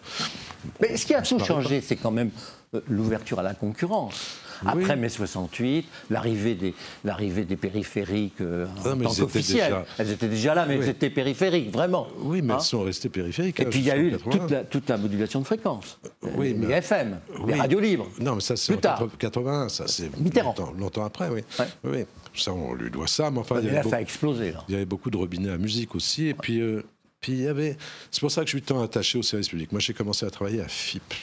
Mais 0.81 0.95
ce 0.95 1.05
qui 1.05 1.13
a 1.13 1.21
tout 1.21 1.39
changé, 1.39 1.81
c'est 1.81 1.97
quand 1.97 2.11
même 2.11 2.31
euh, 2.73 2.79
l'ouverture 2.87 3.39
à 3.39 3.43
la 3.43 3.53
concurrence. 3.53 4.37
Après 4.65 4.95
mai 4.95 5.09
68, 5.09 5.85
l'arrivée 6.09 6.55
des, 6.55 6.73
l'arrivée 7.03 7.45
des 7.45 7.55
périphériques 7.55 8.41
euh, 8.41 8.65
en 8.65 8.69
Ah, 8.85 8.95
mais 8.95 9.05
tant 9.05 9.13
qu'officiels. 9.13 9.65
déjà- 9.71 9.85
Elles 9.97 10.11
étaient 10.11 10.27
déjà 10.27 10.55
là, 10.55 10.65
mais 10.67 10.77
Oui. 10.77 10.83
elles 10.83 10.89
étaient 10.89 11.09
périphériques, 11.09 11.71
vraiment. 11.71 12.07
Oui, 12.19 12.41
mais 12.41 12.53
Hein 12.53 12.57
elles 12.59 12.63
sont 12.65 12.81
restées 12.83 13.09
périphériques. 13.09 13.59
Et 13.59 13.65
hein, 13.65 13.69
puis 13.69 13.79
il 13.79 13.85
y 13.85 13.91
a 13.91 13.97
eu 13.97 14.11
toute 14.11 14.23
80. 14.23 14.47
la, 14.49 14.63
toute 14.63 14.89
la 14.89 14.97
modulation 14.97 15.39
de 15.41 15.45
fréquence. 15.45 15.99
Euh, 16.23 16.29
Oui, 16.35 16.49
les 16.49 16.53
mais- 16.67 16.73
FM, 16.75 17.19
les 17.47 17.53
Oui. 17.53 17.59
radios 17.59 17.79
libres. 17.79 18.07
Non, 18.19 18.35
mais 18.35 18.41
ça, 18.41 18.55
c'est 18.55 18.73
Plus 18.73 18.77
en 18.77 18.81
tard. 18.81 18.97
80 18.99 19.09
81, 19.17 19.69
ça, 19.69 19.87
c'est 19.87 20.15
Mitterrand. 20.19 20.49
longtemps, 20.57 20.73
longtemps 20.77 21.05
après, 21.05 21.29
oui. 21.29 21.41
Oui. 21.83 22.05
Ça, 22.35 22.51
on 22.53 22.73
lui 22.73 22.89
doit 22.89 23.07
ça, 23.07 23.29
mais 23.29 23.39
enfin, 23.39 23.55
il 23.59 23.61
y, 23.61 23.63
Mais 23.65 23.67
avait 23.69 23.75
là, 23.77 23.81
beaucoup, 23.83 23.91
ça 23.91 23.97
a 23.97 24.01
explosé. 24.01 24.51
Là. 24.51 24.63
il 24.67 24.71
y 24.71 24.75
avait 24.75 24.85
beaucoup 24.85 25.11
de 25.11 25.17
robinets 25.17 25.51
à 25.51 25.57
musique 25.57 25.93
aussi. 25.95 26.27
Et 26.27 26.33
puis, 26.33 26.61
euh, 26.61 26.81
puis 27.21 27.33
il 27.33 27.41
y 27.41 27.47
avait. 27.47 27.77
C'est 28.11 28.19
pour 28.21 28.31
ça 28.31 28.41
que 28.41 28.47
je 28.47 28.57
suis 28.57 28.61
tant 28.61 28.81
attaché 28.81 29.17
au 29.19 29.21
service 29.23 29.49
public. 29.49 29.71
Moi, 29.71 29.79
j'ai 29.79 29.93
commencé 29.93 30.25
à 30.25 30.29
travailler 30.31 30.61
à 30.61 30.67
FIP. 30.67 31.13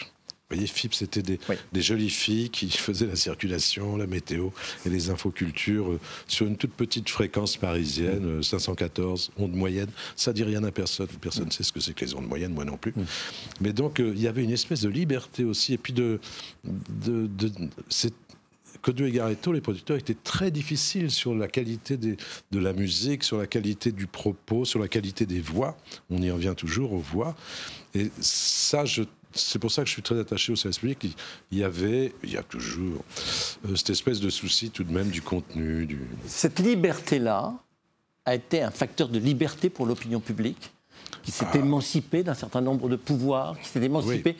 Vous 0.50 0.56
voyez, 0.56 0.66
FIP, 0.66 0.94
c'était 0.94 1.22
des, 1.22 1.38
Oui. 1.48 1.54
des 1.72 1.80
jolies 1.80 2.10
filles 2.10 2.50
qui 2.50 2.68
faisaient 2.76 3.06
la 3.06 3.14
circulation, 3.14 3.96
la 3.96 4.08
météo 4.08 4.48
et 4.84 4.88
les 4.90 5.08
infocultures 5.08 5.92
euh, 5.92 6.00
sur 6.26 6.46
une 6.46 6.56
toute 6.56 6.72
petite 6.72 7.08
fréquence 7.08 7.56
parisienne, 7.56 8.24
euh, 8.26 8.42
514, 8.42 9.30
ondes 9.38 9.52
moyennes. 9.54 9.90
Ça 10.16 10.32
dit 10.32 10.42
rien 10.42 10.64
à 10.64 10.72
personne. 10.72 11.06
Personne 11.20 11.46
ne 11.46 11.50
sait 11.52 11.62
ce 11.62 11.72
que 11.72 11.78
c'est 11.78 11.94
que 11.94 12.04
les 12.04 12.14
ondes 12.14 12.26
moyennes, 12.26 12.52
moi 12.52 12.64
non 12.64 12.76
plus. 12.76 12.92
Mais 13.60 13.72
donc, 13.72 14.00
euh, 14.00 14.12
il 14.12 14.20
y 14.20 14.26
avait 14.26 14.42
une 14.42 14.50
espèce 14.50 14.80
de 14.80 14.88
liberté 14.88 15.44
aussi. 15.44 15.74
Et 15.74 15.78
puis, 15.78 15.92
de, 15.92 16.18
de, 16.64 17.28
de- 17.28 17.52
et 19.06 19.10
Garetto, 19.12 19.52
les 19.52 19.60
producteurs, 19.60 19.98
étaient 19.98 20.16
très 20.24 20.50
difficiles 20.50 21.10
sur 21.12 21.34
la 21.34 21.46
qualité 21.48 21.96
des- 21.96 22.16
de 22.50 22.58
la 22.58 22.72
musique, 22.72 23.22
sur 23.22 23.36
la 23.38 23.46
qualité 23.46 23.92
du 23.92 24.06
propos, 24.08 24.64
sur 24.64 24.80
la 24.80 24.88
qualité 24.88 25.26
des 25.26 25.40
voix. 25.40 25.76
On 26.08 26.20
y 26.22 26.30
revient 26.30 26.54
toujours 26.56 26.92
aux 26.92 26.98
voix. 27.00 27.36
Et 27.94 28.10
ça, 28.20 28.84
je- 28.84 29.02
c'est 29.32 29.58
pour 29.58 29.70
ça 29.70 29.82
que 29.82 29.88
je 29.88 29.92
suis 29.92 30.02
très 30.02 30.18
attaché 30.18 30.52
au 30.52 30.56
service 30.56 30.78
public. 30.78 31.16
Il- 31.52 31.58
y 31.58 31.64
avait, 31.64 32.12
il 32.24 32.32
y 32.32 32.36
a 32.36 32.42
toujours, 32.42 33.02
euh, 33.68 33.76
cette 33.76 33.90
espèce 33.90 34.20
de 34.20 34.30
souci 34.30 34.70
tout 34.70 34.84
de 34.84 34.92
même 34.92 35.08
du 35.10 35.22
contenu. 35.22 35.86
Du... 35.86 36.00
Cette 36.26 36.58
liberté-là 36.60 37.54
a 38.24 38.34
été 38.34 38.62
un 38.62 38.70
facteur 38.70 39.08
de 39.08 39.18
liberté 39.18 39.70
pour 39.70 39.86
l'opinion 39.86 40.20
publique 40.20 40.70
qui 41.22 41.32
s'est 41.32 41.46
émancipée 41.54 42.22
d'un 42.22 42.34
certain 42.34 42.60
nombre 42.60 42.88
de 42.88 42.96
pouvoirs, 42.96 43.58
qui 43.60 43.68
s'est 43.68 43.82
émancipée, 43.82 44.36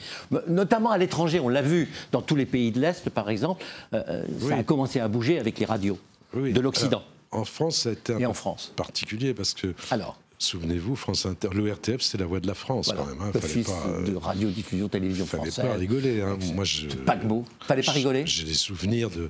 notamment 0.46 0.90
à 0.90 0.98
l'étranger. 0.98 1.38
On 1.40 1.48
l'a 1.48 1.62
vu 1.62 1.88
dans 2.12 2.22
tous 2.22 2.36
les 2.36 2.46
pays 2.46 2.70
de 2.72 2.80
l'Est, 2.80 3.10
par 3.10 3.28
exemple. 3.28 3.62
euh, 3.92 4.02
euh, 4.08 4.48
Ça 4.48 4.56
a 4.56 4.62
commencé 4.62 4.98
à 5.00 5.08
bouger 5.08 5.38
avec 5.38 5.58
les 5.58 5.66
radios 5.66 5.98
Oui, 6.32 6.52
de 6.52 6.60
l'Occident. 6.60 7.02
En 7.32 7.44
France, 7.44 7.76
ça 7.78 7.90
a 7.90 7.92
été 7.92 8.12
un 8.24 8.30
en 8.30 8.34
France. 8.34 8.72
particulier 8.76 9.34
parce 9.34 9.52
que 9.54 9.74
Alors, 9.90 10.18
Souvenez-vous, 10.42 10.96
France 10.96 11.26
Inter, 11.26 11.50
l'ORTF, 11.52 12.00
c'est 12.00 12.16
la 12.16 12.24
voix 12.24 12.40
de 12.40 12.46
la 12.46 12.54
France 12.54 12.94
quand 12.96 13.04
même. 13.04 13.20
Hein. 13.20 13.30
Fallait 13.38 13.62
pas, 13.62 13.84
euh, 13.88 14.06
de 14.06 14.16
radiodiffusion, 14.16 14.88
télévision 14.88 15.26
fallait 15.26 15.50
française. 15.50 15.66
pas 15.66 15.74
rigoler. 15.74 16.22
Hein. 16.22 16.38
Moi, 16.54 16.64
je, 16.64 16.88
pas 16.88 17.14
de 17.14 17.26
mots. 17.26 17.44
Fallait 17.60 17.82
pas 17.82 17.92
rigoler. 17.92 18.22
J'ai 18.24 18.44
des 18.44 18.54
souvenirs 18.54 19.10
de 19.10 19.28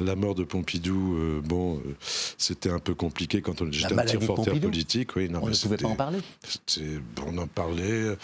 la 0.00 0.16
mort 0.16 0.34
de 0.34 0.42
Pompidou. 0.42 1.14
Euh, 1.16 1.40
bon, 1.44 1.76
euh, 1.76 1.94
c'était 2.38 2.70
un 2.70 2.80
peu 2.80 2.92
compliqué 2.96 3.40
quand 3.40 3.62
on 3.62 3.70
j'étais 3.70 3.92
un 3.92 4.02
petit 4.02 4.16
reporter 4.16 4.58
politique. 4.58 5.14
Oui, 5.14 5.28
non, 5.28 5.38
on 5.44 5.48
ne 5.48 5.54
pouvait 5.54 5.76
pas 5.76 5.86
en 5.86 5.94
parler. 5.94 6.18
On 7.24 7.38
en 7.38 7.46
parlait. 7.46 8.16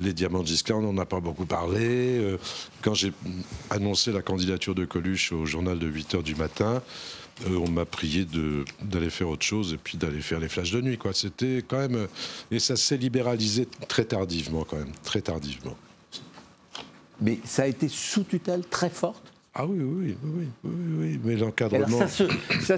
Les 0.00 0.12
diamants 0.12 0.42
de 0.42 0.48
Giscard, 0.48 0.78
on 0.78 0.92
n'en 0.92 1.00
a 1.00 1.06
pas 1.06 1.20
beaucoup 1.20 1.46
parlé. 1.46 2.36
Quand 2.82 2.94
j'ai 2.94 3.12
annoncé 3.70 4.10
la 4.10 4.22
candidature 4.22 4.74
de 4.74 4.84
Coluche 4.86 5.30
au 5.30 5.46
journal 5.46 5.78
de 5.78 5.86
8 5.86 6.16
h 6.16 6.22
du 6.24 6.34
matin, 6.34 6.82
euh, 7.44 7.58
on 7.58 7.68
m'a 7.68 7.84
prié 7.84 8.26
d'aller 8.82 9.10
faire 9.10 9.28
autre 9.28 9.44
chose 9.44 9.74
et 9.74 9.76
puis 9.76 9.98
d'aller 9.98 10.20
faire 10.20 10.40
les 10.40 10.48
flashs 10.48 10.70
de 10.70 10.80
nuit. 10.80 10.98
C'était 11.12 11.62
quand 11.66 11.78
même. 11.78 11.96
Euh, 11.96 12.06
et 12.50 12.58
ça 12.58 12.76
s'est 12.76 12.96
libéralisé 12.96 13.68
très 13.88 14.04
tardivement, 14.04 14.64
quand 14.64 14.76
même. 14.76 14.92
Très 15.02 15.20
tardivement. 15.20 15.76
Mais 17.20 17.38
ça 17.44 17.64
a 17.64 17.66
été 17.66 17.88
sous 17.88 18.24
tutelle 18.24 18.64
très 18.66 18.90
forte? 18.90 19.32
Ah 19.54 19.66
oui, 19.66 19.78
oui, 19.80 20.16
oui, 20.22 20.48
oui, 20.64 20.70
oui, 20.98 21.20
mais 21.24 21.36
l'encadrement. 21.36 21.98
Ça 21.98 22.08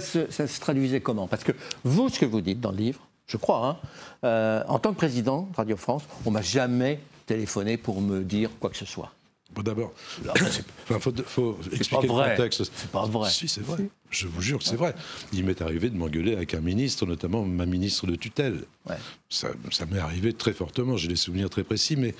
se, 0.01 0.31
ça, 0.31 0.47
se, 0.47 0.61
traduisait 0.61 1.01
comment? 1.01 1.27
Parce 1.27 1.43
que 1.43 1.53
vous, 1.83 2.09
ce 2.09 2.21
que 2.21 2.27
vous 2.27 2.41
dites 2.41 2.61
dans 2.61 2.71
le 2.71 2.77
livre, 2.77 3.01
je 3.27 3.37
crois, 3.37 3.67
hein, 3.67 3.77
euh, 4.25 4.63
en 4.69 4.79
tant 4.79 4.93
que 4.93 4.97
président 4.97 5.49
de 5.51 5.57
Radio 5.57 5.77
France, 5.77 6.05
on 6.25 6.31
m'a 6.31 6.43
jamais 6.43 7.01
téléphoné 7.27 7.77
pour 7.77 8.01
me 8.01 8.23
dire 8.23 8.51
quoi 8.61 8.71
que 8.71 8.77
ce 8.77 8.87
soit. 8.87 9.13
Bon, 9.59 9.65
d'abord, 9.65 9.93
il 10.23 10.31
faut, 11.27 11.59
expliquer 11.73 12.07
le 12.07 12.13
contexte. 12.13 12.71
C'est 12.77 12.91
pas 12.93 13.07
vrai. 13.07 13.29
Si, 13.29 13.49
c'est 13.49 13.61
vrai. 13.61 13.89
Je 14.09 14.29
vous 14.29 14.41
jure 14.41 14.61
que 14.61 14.65
c'est 14.65 14.77
vrai. 14.77 14.95
Il 15.33 15.45
m'est 15.45 15.61
arrivé 15.61 15.91
de 15.91 15.97
m'engueuler 15.97 16.33
avec 16.35 16.55
un 16.55 16.61
ministre, 16.61 17.07
notamment 17.07 17.43
ma 17.43 17.67
ministre 17.67 18.07
de 18.07 18.15
tutelle. 18.15 18.63
Ça, 19.29 19.49
ça 19.73 19.85
m'est 19.87 19.99
arrivé 19.99 20.33
très 20.33 20.53
fortement. 20.53 20.97
J'ai 20.97 21.09
des 21.09 21.17
souvenirs 21.17 21.51
très 21.51 21.65
précis, 21.65 21.97
mais 21.97 22.15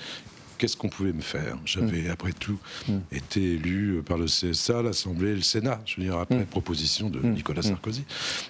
qu'est-ce 0.59 0.77
qu'on 0.77 0.89
pouvait 0.89 1.13
me 1.13 1.21
faire? 1.21 1.57
J'avais, 1.65 2.03
mm. 2.03 2.11
après 2.11 2.33
tout, 2.33 2.59
mm. 2.87 2.97
été 3.11 3.53
élu 3.53 4.03
par 4.05 4.17
le 4.17 4.25
CSA, 4.25 4.83
l'Assemblée 4.83 5.31
et 5.31 5.35
le 5.35 5.41
Sénat, 5.41 5.81
je 5.85 5.95
veux 5.95 6.03
dire, 6.03 6.17
après 6.17 6.35
mm. 6.35 6.45
proposition 6.45 7.09
de 7.09 7.19
Nicolas 7.19 7.63
Sarkozy. 7.63 8.03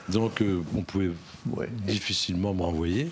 Donc, 0.09 0.41
euh, 0.41 0.61
on 0.75 0.81
pouvait 0.81 1.11
difficilement 1.87 2.53
me 2.53 2.63
renvoyer. 2.63 3.09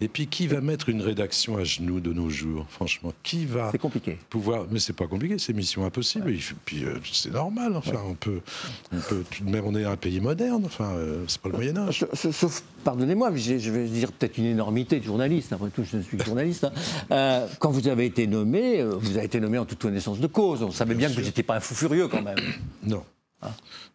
Et 0.00 0.08
puis, 0.08 0.26
qui 0.26 0.46
va 0.46 0.60
mettre 0.60 0.88
une 0.88 1.02
rédaction 1.02 1.56
à 1.56 1.64
genoux 1.64 2.00
de 2.00 2.12
nos 2.12 2.30
jours? 2.30 2.66
Franchement, 2.70 3.12
qui 3.22 3.44
va 3.44 3.70
C'est 3.70 3.78
compliqué. 3.78 4.18
pouvoir 4.30 4.66
Mais 4.70 4.78
c'est 4.78 4.92
pas 4.92 5.06
compliqué, 5.06 5.38
c'est 5.38 5.52
mission 5.52 5.84
impossible. 5.84 6.30
Et 6.30 6.38
puis, 6.64 6.84
euh, 6.84 6.98
c'est 7.12 7.32
normal. 7.32 7.76
Enfin, 7.76 8.00
on 8.06 8.14
peut, 8.14 8.40
on 8.92 9.00
peut. 9.00 9.24
Mais 9.44 9.60
on 9.62 9.74
est 9.74 9.84
un 9.84 9.96
pays 9.96 10.20
moderne. 10.20 10.62
Enfin, 10.64 10.92
euh, 10.96 11.24
c'est 11.28 11.40
pas 11.40 11.50
le 11.50 11.56
Moyen 11.56 11.76
Âge. 11.76 12.06
Sauf, 12.14 12.62
pardonnez-moi, 12.88 13.36
je 13.36 13.70
vais 13.70 13.86
dire 13.86 14.10
peut-être 14.12 14.38
une 14.38 14.46
énormité 14.46 14.98
de 14.98 15.04
journaliste. 15.04 15.52
Après 15.52 15.68
tout, 15.68 15.84
je 15.84 15.98
suis 15.98 16.18
journaliste. 16.18 16.66
Hein. 17.10 17.46
quand 17.58 17.70
vous 17.70 17.86
avez 17.86 18.06
été 18.06 18.26
nommé, 18.26 18.80
euh, 18.80 18.94
vous 18.98 19.18
avez 19.18 19.26
été 19.26 19.40
nommé 19.40 19.58
en 19.58 19.66
toute 19.66 19.82
connaissance 19.82 20.20
de 20.20 20.26
cause. 20.26 20.62
On 20.62 20.70
savait 20.70 20.94
bien, 20.94 21.10
que 21.10 21.14
vous 21.14 21.20
n'étiez 21.20 21.42
pas 21.42 21.56
un 21.56 21.60
fou 21.60 21.74
furieux 21.74 22.08
quand 22.08 22.22
même. 22.22 22.38
Non. 22.82 23.04
Hein 23.42 23.50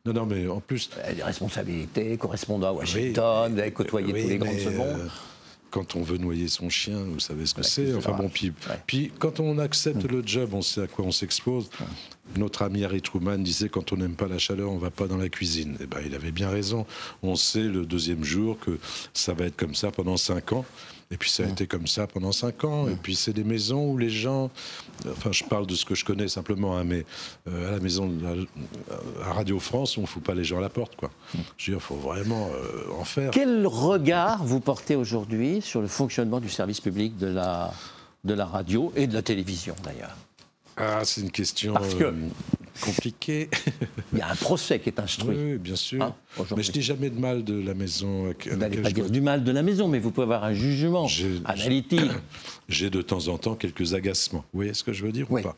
non, 0.05 0.13
non, 0.13 0.25
mais 0.27 0.47
en 0.47 0.59
plus. 0.59 0.91
Des 1.15 1.23
responsabilités, 1.23 2.17
correspondant 2.17 2.67
à 2.67 2.71
Washington, 2.71 3.51
vous 3.51 3.59
avez 3.59 3.71
côtoyé 3.71 4.09
tous 4.09 4.29
les 4.29 4.37
grands 4.37 4.51
secondes. 4.51 4.99
Euh, 4.99 5.07
quand 5.71 5.95
on 5.95 6.03
veut 6.03 6.19
noyer 6.19 6.47
son 6.47 6.69
chien, 6.69 6.99
vous 6.99 7.19
savez 7.19 7.47
ce 7.47 7.55
que 7.55 7.63
c'est. 7.63 7.95
Enfin 7.95 8.11
bon, 8.11 8.29
puis, 8.29 8.53
puis, 8.85 9.11
quand 9.17 9.39
on 9.39 9.57
accepte 9.57 10.03
le 10.03 10.21
job, 10.23 10.53
on 10.53 10.61
sait 10.61 10.83
à 10.83 10.87
quoi 10.87 11.03
on 11.03 11.11
s'expose. 11.11 11.71
Notre 12.37 12.63
ami 12.63 12.83
Harry 12.83 13.01
Truman 13.01 13.37
disait 13.37 13.69
quand 13.69 13.91
on 13.91 13.97
n'aime 13.97 14.15
pas 14.15 14.27
la 14.27 14.39
chaleur, 14.39 14.71
on 14.71 14.75
ne 14.75 14.79
va 14.79 14.89
pas 14.89 15.07
dans 15.07 15.17
la 15.17 15.29
cuisine. 15.29 15.73
Et 15.79 15.83
eh 15.83 15.87
ben, 15.87 15.99
il 16.05 16.15
avait 16.15 16.31
bien 16.31 16.49
raison. 16.49 16.85
On 17.21 17.35
sait 17.35 17.63
le 17.63 17.85
deuxième 17.85 18.23
jour 18.23 18.57
que 18.59 18.79
ça 19.13 19.33
va 19.33 19.45
être 19.45 19.57
comme 19.57 19.75
ça 19.75 19.91
pendant 19.91 20.17
cinq 20.17 20.53
ans. 20.53 20.65
Et 21.11 21.17
puis 21.17 21.29
ça 21.29 21.43
a 21.43 21.47
été 21.47 21.67
comme 21.67 21.85
ça 21.85 22.07
pendant 22.07 22.31
cinq 22.31 22.63
ans. 22.63 22.87
Et 22.87 22.95
puis 22.95 23.15
c'est 23.15 23.33
des 23.33 23.43
maisons 23.43 23.91
où 23.91 23.97
les 23.99 24.09
gens, 24.09 24.49
enfin 25.11 25.31
je 25.31 25.43
parle 25.43 25.67
de 25.67 25.75
ce 25.75 25.85
que 25.85 25.93
je 25.93 26.05
connais 26.05 26.27
simplement, 26.27 26.75
hein, 26.75 26.83
mais 26.85 27.05
euh, 27.47 27.67
à 27.67 27.71
la 27.71 27.79
maison, 27.79 28.11
à 29.23 29.33
Radio 29.33 29.59
France, 29.59 29.95
on 29.99 30.01
ne 30.01 30.07
fout 30.07 30.23
pas 30.23 30.33
les 30.33 30.43
gens 30.43 30.57
à 30.57 30.61
la 30.61 30.69
porte, 30.69 30.95
quoi. 30.95 31.11
Je 31.57 31.71
veux 31.71 31.77
dire, 31.77 31.83
il 31.83 31.87
faut 31.87 31.95
vraiment 31.95 32.49
euh, 32.55 32.99
en 32.99 33.03
faire. 33.03 33.29
Quel 33.29 33.67
regard 33.67 34.43
vous 34.43 34.59
portez 34.59 34.95
aujourd'hui 34.95 35.61
sur 35.61 35.81
le 35.81 35.87
fonctionnement 35.87 36.39
du 36.39 36.49
service 36.49 36.81
public 36.81 37.15
de 37.17 37.27
la, 37.27 37.71
de 38.23 38.33
la 38.33 38.45
radio 38.45 38.91
et 38.95 39.05
de 39.05 39.13
la 39.13 39.21
télévision 39.21 39.75
d'ailleurs? 39.83 40.15
Ah, 40.77 41.01
c'est 41.03 41.21
une 41.21 41.31
question. 41.31 41.75
Euh, 41.75 42.11
compliqué. 42.81 43.49
Il 44.11 44.19
y 44.19 44.21
a 44.21 44.31
un 44.31 44.35
procès 44.35 44.79
qui 44.79 44.89
est 44.89 44.99
instruit. 44.99 45.37
Oui, 45.37 45.57
bien 45.57 45.75
sûr. 45.75 46.01
Hein, 46.01 46.15
mais 46.55 46.63
je 46.63 46.71
dis 46.71 46.81
jamais 46.81 47.09
de 47.09 47.19
mal 47.19 47.43
de 47.43 47.59
la 47.59 47.73
maison. 47.73 48.33
Vous 48.49 48.57
n'allez 48.57 48.77
pas 48.77 48.91
dire 48.91 49.09
du 49.09 49.21
mal 49.21 49.43
de 49.43 49.51
la 49.51 49.61
maison, 49.61 49.87
mais 49.87 49.99
vous 49.99 50.11
pouvez 50.11 50.23
avoir 50.23 50.43
un 50.43 50.53
jugement 50.53 51.07
analytique. 51.45 52.01
J'ai 52.69 52.89
de 52.89 53.01
temps 53.01 53.27
en 53.27 53.37
temps 53.37 53.55
quelques 53.55 53.93
agacements. 53.93 54.45
Vous 54.53 54.59
voyez 54.59 54.73
ce 54.73 54.83
que 54.85 54.93
je 54.93 55.03
veux 55.03 55.11
dire 55.11 55.29
ou 55.29 55.39
pas? 55.41 55.57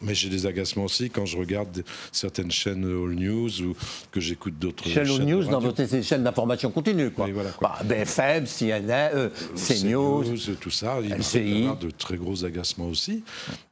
Mais 0.00 0.14
j'ai 0.14 0.28
des 0.28 0.46
agacements 0.46 0.84
aussi 0.84 1.10
quand 1.10 1.26
je 1.26 1.36
regarde 1.36 1.82
certaines 2.12 2.52
chaînes 2.52 2.84
All 2.84 3.16
News 3.16 3.60
ou 3.60 3.74
que 4.12 4.20
j'écoute 4.20 4.56
d'autres 4.56 4.88
chaînes. 4.88 5.10
All 5.10 5.24
News 5.24 5.44
dans 5.44 5.58
votre 5.58 5.84
chaîne 6.02 6.22
d'information 6.22 6.70
continue, 6.70 7.10
quoi. 7.10 7.28
voilà, 7.32 7.50
Bah, 7.60 7.80
BFM, 7.84 8.46
CNN, 8.46 9.10
euh, 9.14 9.30
CNews, 9.56 10.36
tout 10.60 10.70
ça. 10.70 10.98
Il 11.02 11.10
y 11.10 11.66
a 11.66 11.74
de 11.74 11.90
très 11.90 12.16
gros 12.16 12.44
agacements 12.44 12.86
aussi. 12.86 13.24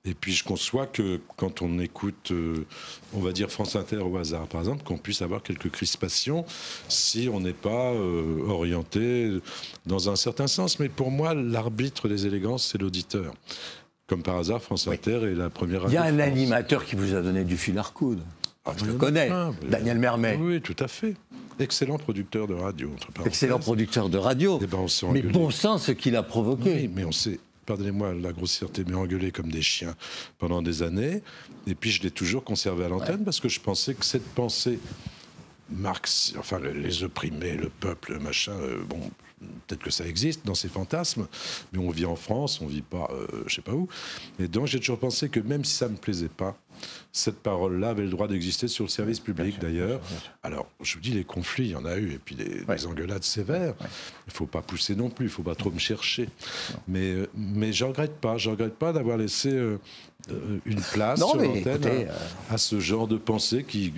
Et 0.04 0.14
puis 0.14 0.32
je 0.32 0.42
conçois 0.42 0.81
que 0.86 1.20
quand 1.36 1.62
on 1.62 1.78
écoute, 1.78 2.30
euh, 2.30 2.66
on 3.14 3.20
va 3.20 3.32
dire 3.32 3.50
France 3.50 3.76
Inter 3.76 3.98
au 3.98 4.16
hasard, 4.16 4.46
par 4.46 4.60
exemple, 4.60 4.84
qu'on 4.84 4.98
puisse 4.98 5.22
avoir 5.22 5.42
quelques 5.42 5.70
crispations 5.70 6.44
si 6.88 7.28
on 7.32 7.40
n'est 7.40 7.52
pas 7.52 7.92
euh, 7.92 8.48
orienté 8.48 9.30
dans 9.86 10.10
un 10.10 10.16
certain 10.16 10.46
sens. 10.46 10.78
Mais 10.78 10.88
pour 10.88 11.10
moi, 11.10 11.34
l'arbitre 11.34 12.08
des 12.08 12.26
élégances, 12.26 12.68
c'est 12.70 12.80
l'auditeur. 12.80 13.34
Comme 14.06 14.22
par 14.22 14.36
hasard, 14.36 14.62
France 14.62 14.88
Inter 14.88 15.20
est 15.30 15.34
la 15.34 15.50
première. 15.50 15.84
Il 15.86 15.92
y 15.92 15.96
a 15.96 16.04
un 16.04 16.18
animateur 16.18 16.84
qui 16.84 16.96
vous 16.96 17.14
a 17.14 17.22
donné 17.22 17.44
du 17.44 17.56
fil 17.56 17.78
à 17.78 17.82
recoudre. 17.82 18.22
Ah, 18.64 18.72
je 18.76 18.84
le 18.84 18.94
connais, 18.94 19.30
Daniel 19.68 19.98
Mermet. 19.98 20.38
Oui, 20.40 20.60
tout 20.60 20.76
à 20.78 20.86
fait. 20.86 21.14
Excellent 21.58 21.98
producteur 21.98 22.46
de 22.46 22.54
radio. 22.54 22.90
Entre 22.94 23.26
Excellent 23.26 23.58
producteur 23.58 24.08
de 24.08 24.18
radio. 24.18 24.58
Eh 24.62 24.66
ben, 24.66 24.86
mais 25.12 25.22
bon 25.22 25.50
sang 25.50 25.78
ce 25.78 25.92
qu'il 25.92 26.16
a 26.16 26.22
provoqué. 26.22 26.74
Oui, 26.74 26.90
mais 26.94 27.04
on 27.04 27.12
sait 27.12 27.38
pardonnez-moi 27.66 28.14
la 28.14 28.32
grossièreté, 28.32 28.84
mais 28.86 28.94
engueulé 28.94 29.30
comme 29.30 29.50
des 29.50 29.62
chiens 29.62 29.94
pendant 30.38 30.62
des 30.62 30.82
années. 30.82 31.22
Et 31.66 31.74
puis 31.74 31.90
je 31.90 32.02
l'ai 32.02 32.10
toujours 32.10 32.44
conservé 32.44 32.84
à 32.84 32.88
l'antenne 32.88 33.24
parce 33.24 33.40
que 33.40 33.48
je 33.48 33.60
pensais 33.60 33.94
que 33.94 34.04
cette 34.04 34.26
pensée 34.34 34.78
Marx, 35.70 36.34
enfin 36.38 36.60
les 36.60 37.02
opprimés, 37.02 37.56
le 37.56 37.68
peuple, 37.68 38.18
machin, 38.18 38.52
euh, 38.52 38.82
bon, 38.84 39.00
peut-être 39.66 39.82
que 39.82 39.90
ça 39.90 40.06
existe 40.06 40.44
dans 40.46 40.54
ces 40.54 40.68
fantasmes, 40.68 41.26
mais 41.72 41.78
on 41.78 41.90
vit 41.90 42.04
en 42.04 42.16
France, 42.16 42.60
on 42.60 42.66
vit 42.66 42.82
pas, 42.82 43.08
euh, 43.12 43.44
je 43.46 43.54
sais 43.54 43.62
pas 43.62 43.72
où. 43.72 43.88
Et 44.38 44.48
donc 44.48 44.66
j'ai 44.66 44.78
toujours 44.78 44.98
pensé 44.98 45.28
que 45.28 45.40
même 45.40 45.64
si 45.64 45.74
ça 45.74 45.88
me 45.88 45.96
plaisait 45.96 46.28
pas, 46.28 46.56
cette 47.12 47.40
parole-là 47.40 47.90
avait 47.90 48.04
le 48.04 48.10
droit 48.10 48.28
d'exister 48.28 48.68
sur 48.68 48.84
le 48.84 48.90
service 48.90 49.20
public 49.20 49.58
d'ailleurs. 49.60 50.00
Alors, 50.42 50.66
je 50.80 50.94
vous 50.94 51.00
dis, 51.00 51.10
les 51.10 51.24
conflits, 51.24 51.66
il 51.66 51.70
y 51.70 51.76
en 51.76 51.84
a 51.84 51.96
eu, 51.96 52.12
et 52.12 52.18
puis 52.18 52.34
les, 52.34 52.86
engueulades 52.86 53.22
sévères. 53.22 53.74
Il 53.80 54.30
ne 54.30 54.32
faut 54.32 54.46
pas 54.46 54.62
pousser 54.62 54.94
non 54.94 55.10
plus, 55.10 55.26
il 55.26 55.28
ne 55.28 55.32
faut 55.32 55.42
pas 55.42 55.54
trop 55.54 55.70
me 55.70 55.78
chercher. 55.78 56.28
Mais, 56.88 57.12
euh, 57.12 57.28
mais 57.36 57.72
je 57.72 57.84
ne 57.84 57.90
regrette 57.90 58.16
pas, 58.16 58.38
je 58.38 58.50
regrette 58.50 58.74
pas 58.74 58.92
d'avoir 58.92 59.18
laissé 59.18 59.50
euh, 59.52 59.78
euh, 60.30 60.58
une 60.66 60.80
place 60.80 61.18
sur 61.18 61.36
l'antenne 61.36 62.08
à, 62.50 62.58
ce 62.58 62.78
genre 62.78 63.08
de 63.08 63.16
pensées 63.16 63.64
qui, 63.64 63.92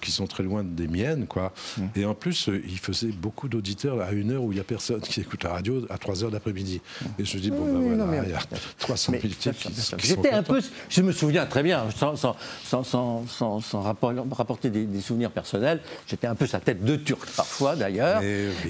qui 0.00 0.10
sont 0.10 0.26
très 0.26 0.42
loin 0.42 0.62
des 0.62 0.88
miennes. 0.88 1.26
Quoi. 1.26 1.52
Hum. 1.78 1.88
Et 1.96 2.04
en 2.04 2.14
plus, 2.14 2.48
il 2.48 2.78
faisait 2.78 3.08
beaucoup 3.08 3.48
d'auditeurs 3.48 4.00
à 4.00 4.12
une 4.12 4.32
heure 4.32 4.42
où 4.42 4.52
il 4.52 4.56
n'y 4.56 4.60
a 4.60 4.64
personne 4.64 5.00
qui 5.00 5.20
écoute 5.20 5.42
la 5.42 5.52
radio 5.52 5.84
à 5.88 5.98
3 5.98 6.24
heures 6.24 6.30
d'après-midi. 6.30 6.80
Et 7.18 7.24
je 7.24 7.36
me 7.36 7.42
dis, 7.42 7.50
bon, 7.50 7.64
ben 7.64 8.04
voilà, 8.04 8.24
il 8.24 8.30
y 8.30 8.34
a 8.34 8.40
300 8.78 9.12
000 9.12 9.34
types 9.38 9.52
qui, 9.52 9.72
J'étais 9.98 10.30
un 10.30 10.42
peu, 10.42 10.60
je 10.88 11.02
me 11.02 11.12
souviens 11.12 11.46
très 11.46 11.62
bien, 11.62 11.90
sans, 11.96 12.16
sans, 12.16 12.29
rapporter 14.32 14.70
des, 14.70 15.00
souvenirs 15.00 15.30
personnels. 15.30 15.80
J'étais 16.06 16.26
un 16.26 16.34
peu 16.34 16.46
sa 16.46 16.60
tête 16.60 16.84
de 16.84 16.96
turc 16.96 17.28
parfois 17.36 17.76
d'ailleurs. 17.76 18.20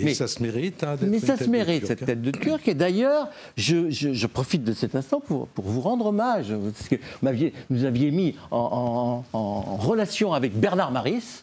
Mais, 0.01 0.15
ça 0.15 0.29
se 0.29 0.43
mérite. 0.43 0.85
Hein, 0.85 0.97
mais 1.03 1.19
ça 1.19 1.37
se 1.37 1.45
mérite, 1.45 1.87
cette 1.87 2.05
tête 2.05 2.23
de 2.23 2.31
turc. 2.31 2.67
Et 2.69 2.75
d'ailleurs, 2.75 3.29
je, 3.57 4.27
profite 4.27 4.65
de 4.65 4.73
cet 4.73 4.95
instant 4.95 5.21
pour, 5.21 5.49
pour 5.49 5.65
vous 5.65 5.81
rendre 5.81 6.07
hommage. 6.07 6.47
Parce 6.49 6.89
que 6.89 6.97
vous 7.23 7.51
nous 7.71 7.85
aviez 7.85 8.11
mis 8.11 8.37
en, 8.51 9.25
relation 9.33 10.33
avec 10.33 10.59
Bernard 10.59 10.93
Maris, 10.93 11.43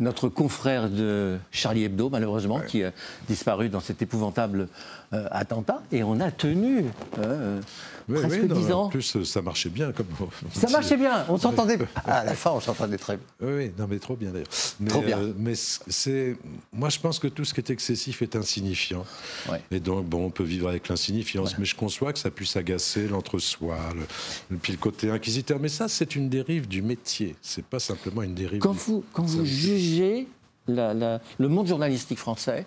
notre 0.00 0.28
confrère 0.28 0.88
de 0.88 1.38
Charlie 1.50 1.84
Hebdo, 1.84 2.08
malheureusement, 2.10 2.60
qui 2.60 2.84
a 2.84 2.92
disparu 3.28 3.68
dans 3.68 3.80
cet 3.80 4.02
épouvantable 4.02 4.68
euh, 5.12 5.26
attentat. 5.30 5.82
Et 5.92 6.02
on 6.02 6.20
a 6.20 6.30
tenu. 6.30 6.84
Euh, 7.18 7.60
presque 8.06 8.40
oui, 8.42 8.72
En 8.72 8.88
plus, 8.88 9.22
ça 9.24 9.42
marchait 9.42 9.70
bien. 9.70 9.92
Comme... 9.92 10.06
Ça 10.52 10.68
marchait 10.70 10.96
bien, 10.96 11.24
on 11.28 11.38
s'entendait. 11.38 11.78
à 12.04 12.24
la 12.24 12.34
fin, 12.34 12.50
on 12.50 12.60
s'entendait 12.60 12.98
très 12.98 13.16
bien. 13.16 13.48
Oui, 13.48 13.72
non, 13.78 13.86
mais 13.88 13.98
trop 13.98 14.16
bien 14.16 14.30
d'ailleurs. 14.30 14.48
Mais, 14.80 14.90
trop 14.90 15.02
bien. 15.02 15.18
Euh, 15.18 15.32
mais 15.36 15.54
c'est, 15.54 16.36
moi, 16.72 16.88
je 16.88 16.98
pense 16.98 17.18
que 17.18 17.28
tout 17.28 17.44
ce 17.44 17.54
qui 17.54 17.60
est 17.60 17.70
excessif 17.70 18.22
est 18.22 18.36
insignifiant. 18.36 19.04
Et 19.70 19.80
donc, 19.80 20.06
bon, 20.06 20.26
on 20.26 20.30
peut 20.30 20.44
vivre 20.44 20.68
avec 20.68 20.88
l'insignifiance, 20.88 21.56
mais 21.58 21.64
je 21.64 21.76
conçois 21.76 22.12
que 22.12 22.18
ça 22.18 22.30
puisse 22.30 22.56
agacer 22.56 23.08
l'entre-soi, 23.08 23.78
le, 24.50 24.56
puis 24.56 24.72
le 24.72 24.78
côté 24.78 25.10
inquisiteur. 25.10 25.58
Mais 25.60 25.68
ça, 25.68 25.88
c'est 25.88 26.16
une 26.16 26.28
dérive 26.28 26.68
du 26.68 26.82
métier. 26.82 27.36
C'est 27.42 27.64
pas 27.64 27.78
simplement 27.78 28.22
une 28.22 28.34
dérive. 28.34 28.60
Quand 28.60 28.72
vous, 28.72 29.04
quand 29.12 29.24
vous 29.24 29.44
jugez 29.44 30.26
le 30.66 31.18
monde 31.48 31.66
journalistique 31.66 32.18
français 32.18 32.66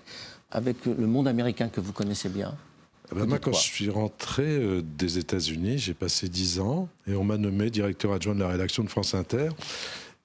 avec 0.52 0.86
le 0.86 1.08
monde 1.08 1.28
américain 1.28 1.69
que 1.69 1.80
vous 1.80 1.93
connaissez 1.93 2.30
bien, 2.30 2.54
Ah 3.12 3.15
bah, 3.15 3.26
moi, 3.26 3.39
quand 3.39 3.52
je 3.52 3.60
suis 3.60 3.89
rentré 3.89 4.43
euh, 4.43 4.82
des 4.82 5.17
États-Unis, 5.17 5.80
j'ai 5.80 5.93
passé 5.93 6.30
dix 6.30 6.60
ans 6.60 6.88
et 7.08 7.13
on 7.13 7.26
m'a 7.26 7.38
nommé 7.38 7.69
directeur 7.69 8.13
adjoint 8.13 8.36
de 8.36 8.39
la 8.39 8.47
rédaction 8.47 8.84
de 8.84 8.89
France 8.89 9.13
Inter. 9.13 9.50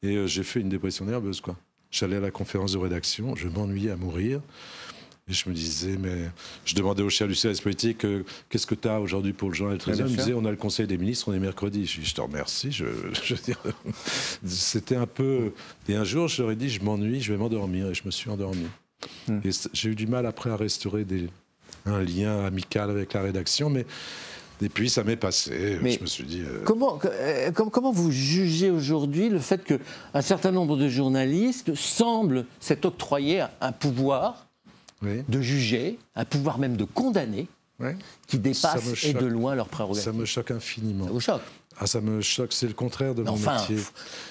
Et 0.03 0.17
euh, 0.17 0.27
j'ai 0.27 0.45
fait 0.45 0.61
une 0.61 0.69
dépression 0.69 1.05
nerveuse, 1.05 1.41
quoi. 1.41 1.57
J'allais 1.91 2.17
à 2.17 2.21
la 2.21 2.31
conférence 2.31 2.73
de 2.73 2.79
rédaction, 2.79 3.35
je 3.35 3.49
m'ennuyais 3.49 3.91
à 3.91 3.97
mourir. 3.97 4.41
Et 5.29 5.33
je 5.33 5.49
me 5.49 5.55
disais, 5.55 5.97
mais 5.99 6.31
je 6.65 6.77
demandais 6.77 7.03
au 7.03 7.11
chef 7.11 7.27
du 7.27 7.35
service 7.35 7.61
politique, 7.61 8.05
euh, 8.05 8.23
qu'est-ce 8.49 8.67
que 8.67 8.77
tu 8.77 8.87
as 8.87 9.01
aujourd'hui 9.01 9.33
pour 9.33 9.49
le 9.49 9.55
journal 9.57 9.79
Le 9.85 9.97
Il 9.97 10.05
me 10.05 10.09
disait, 10.09 10.35
on 10.35 10.45
a 10.45 10.51
le 10.53 10.57
Conseil 10.57 10.87
des 10.87 10.99
ministres, 10.99 11.29
on 11.29 11.33
est 11.33 11.41
mercredi. 11.41 11.87
Je 11.87 12.01
dis, 12.01 12.07
je 12.07 12.15
te 12.15 12.21
remercie. 12.21 12.71
Je, 12.71 12.85
je 13.25 13.35
c'était 14.47 14.95
un 14.95 15.09
peu. 15.09 15.53
Et 15.89 15.97
un 15.97 16.05
jour, 16.05 16.29
je 16.29 16.43
leur 16.43 16.53
ai 16.53 16.57
dit, 16.57 16.69
je 16.69 16.81
m'ennuie, 16.81 17.21
je 17.21 17.33
vais 17.33 17.39
m'endormir. 17.39 17.89
Et 17.89 17.95
je 17.95 18.05
me 18.05 18.13
suis 18.13 18.31
endormi. 18.31 18.67
Hmm. 19.27 19.41
Et 19.45 19.51
j'ai 19.73 19.89
eu 19.89 19.97
du 19.97 20.07
mal 20.07 20.27
après 20.27 20.51
à 20.51 20.57
restaurer 20.57 21.05
des, 21.05 21.29
un 21.87 22.03
lien 22.03 22.45
amical 22.45 22.91
avec 22.91 23.15
la 23.15 23.23
rédaction, 23.23 23.71
mais 23.71 23.87
et 24.63 24.69
puis 24.69 24.89
ça 24.89 25.05
m'est 25.05 25.17
passé. 25.17 25.79
je 25.83 26.01
me 26.01 26.07
suis 26.07 26.25
dit. 26.25 26.41
Euh, 26.41 26.63
comment, 26.65 26.99
euh, 27.05 27.51
comment 27.51 27.93
vous 27.93 28.11
jugez 28.11 28.71
aujourd'hui 28.71 29.29
le 29.29 29.39
fait 29.39 29.63
qu'un 29.63 30.23
certain 30.23 30.51
nombre 30.51 30.77
de 30.77 30.89
journalistes 30.89 31.75
semblent 31.75 32.47
s'être 32.59 32.87
octroyé 32.87 33.45
un 33.61 33.73
pouvoir 33.73 34.47
de 35.03 35.41
juger, 35.41 35.99
un 36.15 36.25
pouvoir 36.25 36.59
même 36.59 36.77
de 36.77 36.85
condamner, 36.85 37.49
qui 38.27 38.39
dépasse 38.39 39.05
et 39.05 39.13
de 39.13 39.27
loin 39.27 39.55
leur 39.55 39.69
prérogatives 39.69 40.05
Ça 40.05 40.13
me 40.13 40.25
choque 40.25 40.51
infiniment. 40.51 41.07
Ça 41.07 41.13
vous 41.13 41.21
choque 41.21 41.43
ah, 41.79 41.87
ça 41.87 42.01
me 42.01 42.23
choque, 42.23 42.53
c'est 42.53 42.69
le 42.69 42.73
contraire 42.73 43.15
de 43.15 43.23
mon 43.23 43.37
métier. 43.37 43.77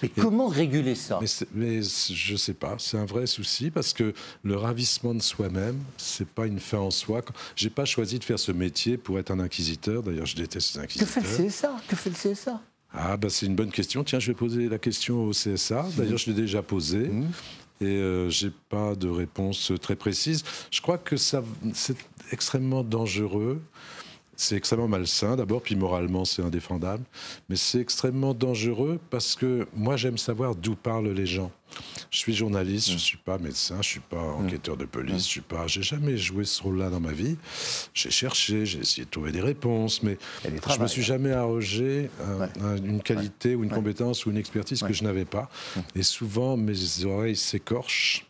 Mais 0.02 0.10
comment 0.10 0.48
réguler 0.48 0.96
ça 0.96 1.20
mais, 1.54 1.82
je 1.84 2.32
ne 2.32 2.38
sais 2.38 2.54
pas, 2.54 2.76
c'est 2.80 2.98
un 2.98 3.06
vrai 3.06 3.28
souci 3.28 3.70
parce 3.70 3.94
que 3.94 4.14
le 4.44 4.56
ravissement 4.56 5.14
de 5.14 5.22
soi-même, 5.22 5.80
c'est 5.98 6.28
pas 6.28 6.48
une 6.48 6.60
fin 6.60 6.80
en 6.80 6.90
soi. 6.90 7.22
J'ai 7.56 7.70
pas 7.70 7.86
choisi 7.86 8.18
de 8.18 8.24
faire 8.24 8.40
ce 8.40 8.52
métier 8.52 8.98
pour 8.98 9.20
être 9.20 9.32
un 9.32 9.40
inquisiteur. 9.40 10.02
D'ailleurs, 10.02 10.26
je 10.26 10.36
déteste 10.36 10.76
les 10.76 10.82
inquisiteurs. 10.82 11.08
Que 11.08 11.22
fait 11.22 11.44
le 11.44 11.50
CSA 11.50 11.76
Que 11.88 11.96
fait 11.96 12.10
le 12.10 12.34
CSA 12.34 12.62
Ah, 12.94 13.16
bah, 13.18 13.28
c'est 13.30 13.46
une 13.46 13.56
bonne 13.56 13.72
question. 13.72 14.04
Tiens, 14.04 14.20
je 14.20 14.32
vais 14.32 14.38
poser 14.38 14.68
la 14.68 14.80
question 14.80 15.26
au 15.26 15.32
CSA. 15.32 15.86
D'ailleurs, 15.98 16.18
je 16.18 16.28
l'ai 16.28 16.36
déjà 16.36 16.64
posée. 16.64 17.10
Mmh. 17.10 17.28
Et 17.82 17.86
euh, 17.86 18.30
j'ai 18.30 18.52
pas 18.70 18.96
de 18.96 19.10
réponse 19.10 19.72
très 19.82 19.96
précise. 19.96 20.44
Je 20.72 20.82
crois 20.82 20.98
que 20.98 21.18
ça, 21.18 21.44
c'est 21.74 21.98
extrêmement 22.32 22.84
dangereux 22.84 23.62
c'est 24.36 24.56
extrêmement 24.56 24.88
malsain 24.88 25.36
d'abord, 25.36 25.62
puis 25.62 25.76
moralement 25.76 26.26
c'est 26.26 26.42
indéfendable, 26.42 27.04
mais 27.50 27.56
c'est 27.56 27.80
extrêmement 27.80 28.34
dangereux 28.34 29.00
parce 29.10 29.36
que 29.36 29.68
moi 29.76 29.98
j'aime 29.98 30.18
savoir 30.18 30.56
d'où 30.56 30.76
parlent 30.76 31.12
les 31.12 31.26
gens. 31.26 31.52
Je 32.10 32.20
suis 32.20 32.34
journaliste, 32.34 32.88
je 32.88 32.94
ne 32.94 32.98
mm. 32.98 33.00
suis 33.00 33.18
pas 33.18 33.38
médecin, 33.38 33.76
je 33.76 33.80
ne 33.80 33.84
suis 33.84 34.00
pas 34.00 34.22
mm. 34.22 34.46
enquêteur 34.46 34.78
de 34.78 34.86
police, 34.86 35.16
mm. 35.16 35.20
je 35.20 35.24
suis 35.24 35.42
pas, 35.42 35.68
j'ai 35.68 35.82
jamais 35.82 36.18
joué 36.18 36.46
ce 36.46 36.62
rôle-là 36.62 36.90
dans 36.90 37.00
ma 37.00 37.12
vie. 37.12 37.38
J'ai 37.94 38.12
cherché, 38.12 38.66
j'ai 38.66 38.80
essayé 38.80 39.06
de 39.06 39.10
trouver 39.10 39.32
des 39.32 39.42
réponses, 39.42 40.04
mais 40.04 40.18
je 40.44 40.80
me 40.80 40.88
suis 40.88 41.04
jamais 41.04 41.32
arrogé 41.32 42.10
une 42.84 43.02
qualité 43.02 43.56
ou 43.56 43.64
une 43.64 43.70
compétence 43.70 44.26
ou 44.26 44.32
une 44.32 44.38
expertise 44.38 44.82
que 44.82 44.94
je 44.94 45.04
n'avais 45.04 45.26
pas. 45.26 45.50
Et 45.96 46.04
souvent 46.04 46.56
mes 46.58 47.06
oreilles 47.06 47.36
s'écorchent 47.36 48.26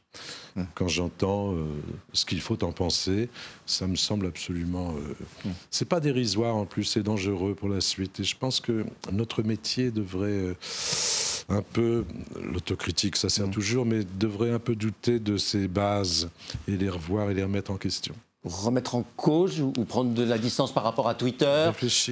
quand 0.73 0.87
j'entends 0.87 1.53
euh, 1.53 1.65
ce 2.13 2.25
qu'il 2.25 2.39
faut 2.39 2.63
en 2.63 2.71
penser, 2.71 3.29
ça 3.65 3.87
me 3.87 3.95
semble 3.95 4.25
absolument. 4.27 4.93
Euh, 4.97 5.49
c'est 5.69 5.87
pas 5.87 5.99
dérisoire 5.99 6.55
en 6.55 6.65
plus, 6.65 6.85
c'est 6.85 7.03
dangereux 7.03 7.55
pour 7.55 7.67
la 7.67 7.81
suite. 7.81 8.19
Et 8.21 8.23
je 8.23 8.37
pense 8.37 8.61
que 8.61 8.85
notre 9.11 9.43
métier 9.43 9.91
devrait 9.91 10.29
euh, 10.29 10.53
un 11.49 11.61
peu, 11.61 12.05
l'autocritique, 12.41 13.17
ça 13.17 13.27
sert 13.27 13.47
mm. 13.47 13.51
toujours, 13.51 13.85
mais 13.85 14.03
devrait 14.17 14.51
un 14.51 14.59
peu 14.59 14.75
douter 14.75 15.19
de 15.19 15.37
ses 15.37 15.67
bases 15.67 16.29
et 16.67 16.77
les 16.77 16.89
revoir 16.89 17.29
et 17.29 17.33
les 17.33 17.43
remettre 17.43 17.71
en 17.71 17.77
question 17.77 18.15
remettre 18.45 18.93
en 18.93 19.03
cause 19.17 19.59
ou 19.59 19.71
prendre 19.71 20.13
de 20.13 20.21
la 20.21 20.37
distance 20.37 20.71
par 20.71 20.83
rapport 20.83 21.09
à 21.09 21.15
Twitter, 21.15 21.71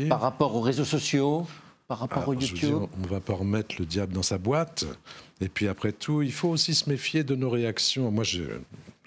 par 0.10 0.20
rapport 0.20 0.56
aux 0.56 0.62
réseaux 0.62 0.84
sociaux? 0.84 1.46
Par 1.94 2.00
rapport 2.00 2.28
au 2.28 2.34
YouTube 2.34 2.88
On 2.98 3.02
ne 3.02 3.08
va 3.08 3.20
pas 3.20 3.34
remettre 3.34 3.76
le 3.78 3.86
diable 3.86 4.14
dans 4.14 4.24
sa 4.24 4.40
boîte. 4.40 4.86
Et 5.42 5.48
puis 5.48 5.68
après 5.68 5.92
tout, 5.92 6.24
il 6.24 6.32
faut 6.32 6.50
aussi 6.50 6.74
se 6.74 6.90
méfier 6.90 7.24
de 7.24 7.36
nos 7.36 7.52
réactions. 7.52 8.10
Moi, 8.10 8.24
j'ai 8.24 8.48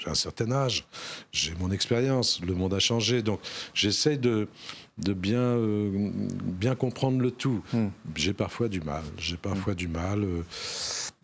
un 0.07 0.15
certain 0.15 0.53
âge, 0.53 0.85
j'ai 1.33 1.53
mon 1.59 1.73
expérience, 1.73 2.41
le 2.43 2.55
monde 2.55 2.75
a 2.75 2.79
changé, 2.79 3.23
donc 3.23 3.41
j'essaie 3.75 4.19
de, 4.19 4.47
de 4.99 5.15
bien, 5.15 5.41
euh, 5.41 6.11
bien 6.45 6.77
comprendre 6.77 7.21
le 7.21 7.33
tout. 7.33 7.61
Hmm. 7.73 7.89
J'ai 8.15 8.35
parfois 8.35 8.69
du 8.69 8.81
mal, 8.81 9.03
j'ai 9.19 9.37
parfois 9.37 9.75
du 9.75 9.89
mal. 9.89 10.23
Euh, 10.23 10.43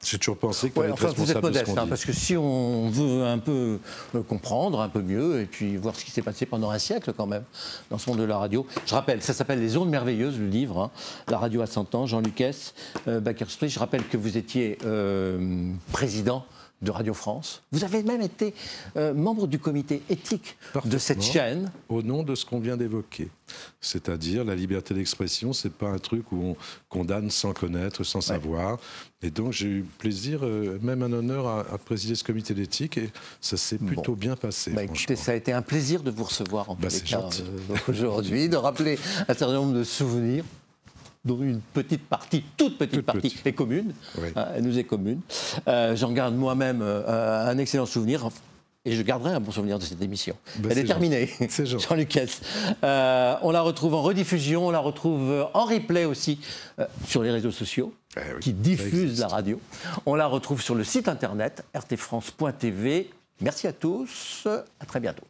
j'ai 0.03 0.19
toujours 0.19 0.37
pensé 0.37 0.73
ouais, 0.75 0.91
enfin, 0.91 1.13
vous 1.17 1.31
êtes 1.31 1.41
modeste, 1.41 1.79
hein, 1.79 1.87
parce 1.89 2.05
que 2.05 2.13
si 2.13 2.37
on 2.37 2.91
veut 2.91 3.25
un 3.25 3.39
peu 3.39 3.79
euh, 4.15 4.23
comprendre 4.23 4.81
un 4.81 4.89
peu 4.89 5.01
mieux 5.01 5.41
et 5.41 5.47
puis 5.47 5.77
voir 5.77 5.95
ce 5.95 6.05
qui 6.05 6.11
s'est 6.11 6.23
passé 6.23 6.45
pendant 6.45 6.71
un 6.71 6.79
siècle 6.79 7.13
quand 7.17 7.27
même 7.27 7.45
dans 7.91 7.99
ce 7.99 8.11
monde 8.11 8.19
de 8.19 8.25
la 8.25 8.37
radio, 8.37 8.67
je 8.85 8.95
rappelle, 8.95 9.23
ça 9.23 9.33
s'appelle 9.33 9.61
Les 9.61 9.77
ondes 9.77 9.91
merveilleuses, 9.91 10.39
le 10.39 10.49
livre, 10.49 10.81
hein. 10.81 10.91
La 11.29 11.39
radio 11.39 11.63
à 11.63 11.67
100 11.67 11.95
ans, 11.95 12.07
Jean 12.07 12.21
Lucas, 12.21 12.73
euh, 13.07 13.21
Street. 13.49 13.69
Je 13.69 13.79
rappelle 13.79 14.07
que 14.07 14.17
vous 14.17 14.37
étiez 14.37 14.79
euh, 14.85 15.71
président 15.93 16.45
de 16.83 16.91
Radio 16.91 17.15
France. 17.15 17.63
Vous 17.73 17.85
avez 17.85 18.03
même 18.03 18.21
été 18.21 18.55
euh, 18.97 19.15
membre 19.15 19.47
du 19.47 19.59
comité 19.59 20.03
éthique 20.11 20.57
de 20.85 20.99
cette 20.99 21.23
chaîne. 21.23 21.71
Au 21.89 22.03
nom 22.03 22.23
de 22.23 22.35
ce 22.35 22.45
qu'on 22.45 22.61
vient 22.61 22.77
d'évoquer. 22.77 23.29
C'est-à-dire 23.81 24.45
la 24.45 24.55
liberté 24.55 24.95
d'expression, 24.95 25.53
c'est 25.53 25.73
pas 25.73 25.89
un 25.89 25.99
truc 25.99 26.33
où 26.33 26.43
on 26.43 26.57
condamne 26.89 27.31
sans 27.31 27.53
connaître, 27.53 28.03
sans 28.05 28.21
savoir. 28.21 28.79
Et 29.23 29.31
donc 29.31 29.53
j'ai 29.53 29.69
eu 29.69 29.85
plaisir, 29.99 30.41
euh, 30.43 30.79
même 30.83 31.03
un 31.03 31.13
honneur 31.13 31.47
à, 31.47 31.79
présider 31.79 32.15
ce 32.15 32.25
comité 32.25 32.55
d'éthique 32.55 32.99
et 32.99 33.11
ça 33.41 33.57
s'est 33.57 33.79
plutôt 33.79 34.17
bien 34.17 34.37
passé. 34.37 34.73
Bah, 34.73 34.83
écoutez, 34.83 35.17
ça 35.17 35.33
a 35.33 35.35
été 35.35 35.53
un 35.53 35.63
plaisir 35.63 36.03
de 36.03 36.11
vous 36.11 36.25
recevoir 36.25 36.71
en 36.71 36.75
bah, 36.75 36.89
euh, 37.13 37.77
aujourd'hui, 37.89 38.49
de 38.49 38.57
rappeler 38.57 38.99
un 39.29 39.35
certain 39.35 39.55
nombre 39.55 39.75
de 39.75 39.85
souvenirs 39.85 40.45
dont 41.25 41.41
une 41.41 41.61
petite 41.61 42.07
partie, 42.09 42.45
toute 42.57 42.79
petite 42.79 43.03
partie, 43.03 43.37
est 43.45 43.53
commune. 43.53 43.95
Hein, 44.37 44.47
elle 44.57 44.65
nous 44.65 44.79
est 44.79 44.85
commune. 44.85 45.21
Euh, 45.69 45.95
j'en 45.95 46.13
garde 46.13 46.35
moi-même 46.35 46.81
euh, 46.83 47.47
un 47.49 47.59
excellent 47.59 47.87
souvenir. 47.87 48.29
Et 48.85 48.97
je 48.97 49.03
garderai 49.03 49.31
un 49.31 49.39
bon 49.39 49.53
souvenir 49.53 49.79
de 49.79 49.85
cette 49.85 50.03
émission. 50.03 50.37
Ben, 50.57 50.73
Elle 50.73 50.79
est, 50.79 50.85
terminée, 50.85 51.31
Jean-Luc 51.49 52.19
euh, 52.83 53.37
on 53.43 53.53
la 53.53 53.61
retrouve 53.61 53.95
en 53.95 54.03
rediffusion, 54.03 54.67
on 54.67 54.71
la 54.73 54.81
retrouve 54.81 55.47
en 55.55 55.65
replay 55.67 56.05
aussi 56.05 56.41
sur 57.07 57.23
les 57.23 57.31
réseaux 57.31 57.53
sociaux 57.53 57.95
eh 58.17 58.41
qui 58.41 58.53
diffusent 58.53 59.21
la 59.21 59.29
radio. 59.29 59.61
On 60.05 60.17
la 60.17 60.27
retrouve 60.27 60.61
sur 60.61 60.75
le 60.75 60.83
site 60.83 61.07
internet 61.07 61.65
rtfrance.tv. 61.77 63.09
Merci 63.41 63.69
à 63.69 63.73
tous, 63.73 64.49
à 64.81 64.85
très 64.85 64.99
bientôt. 64.99 65.27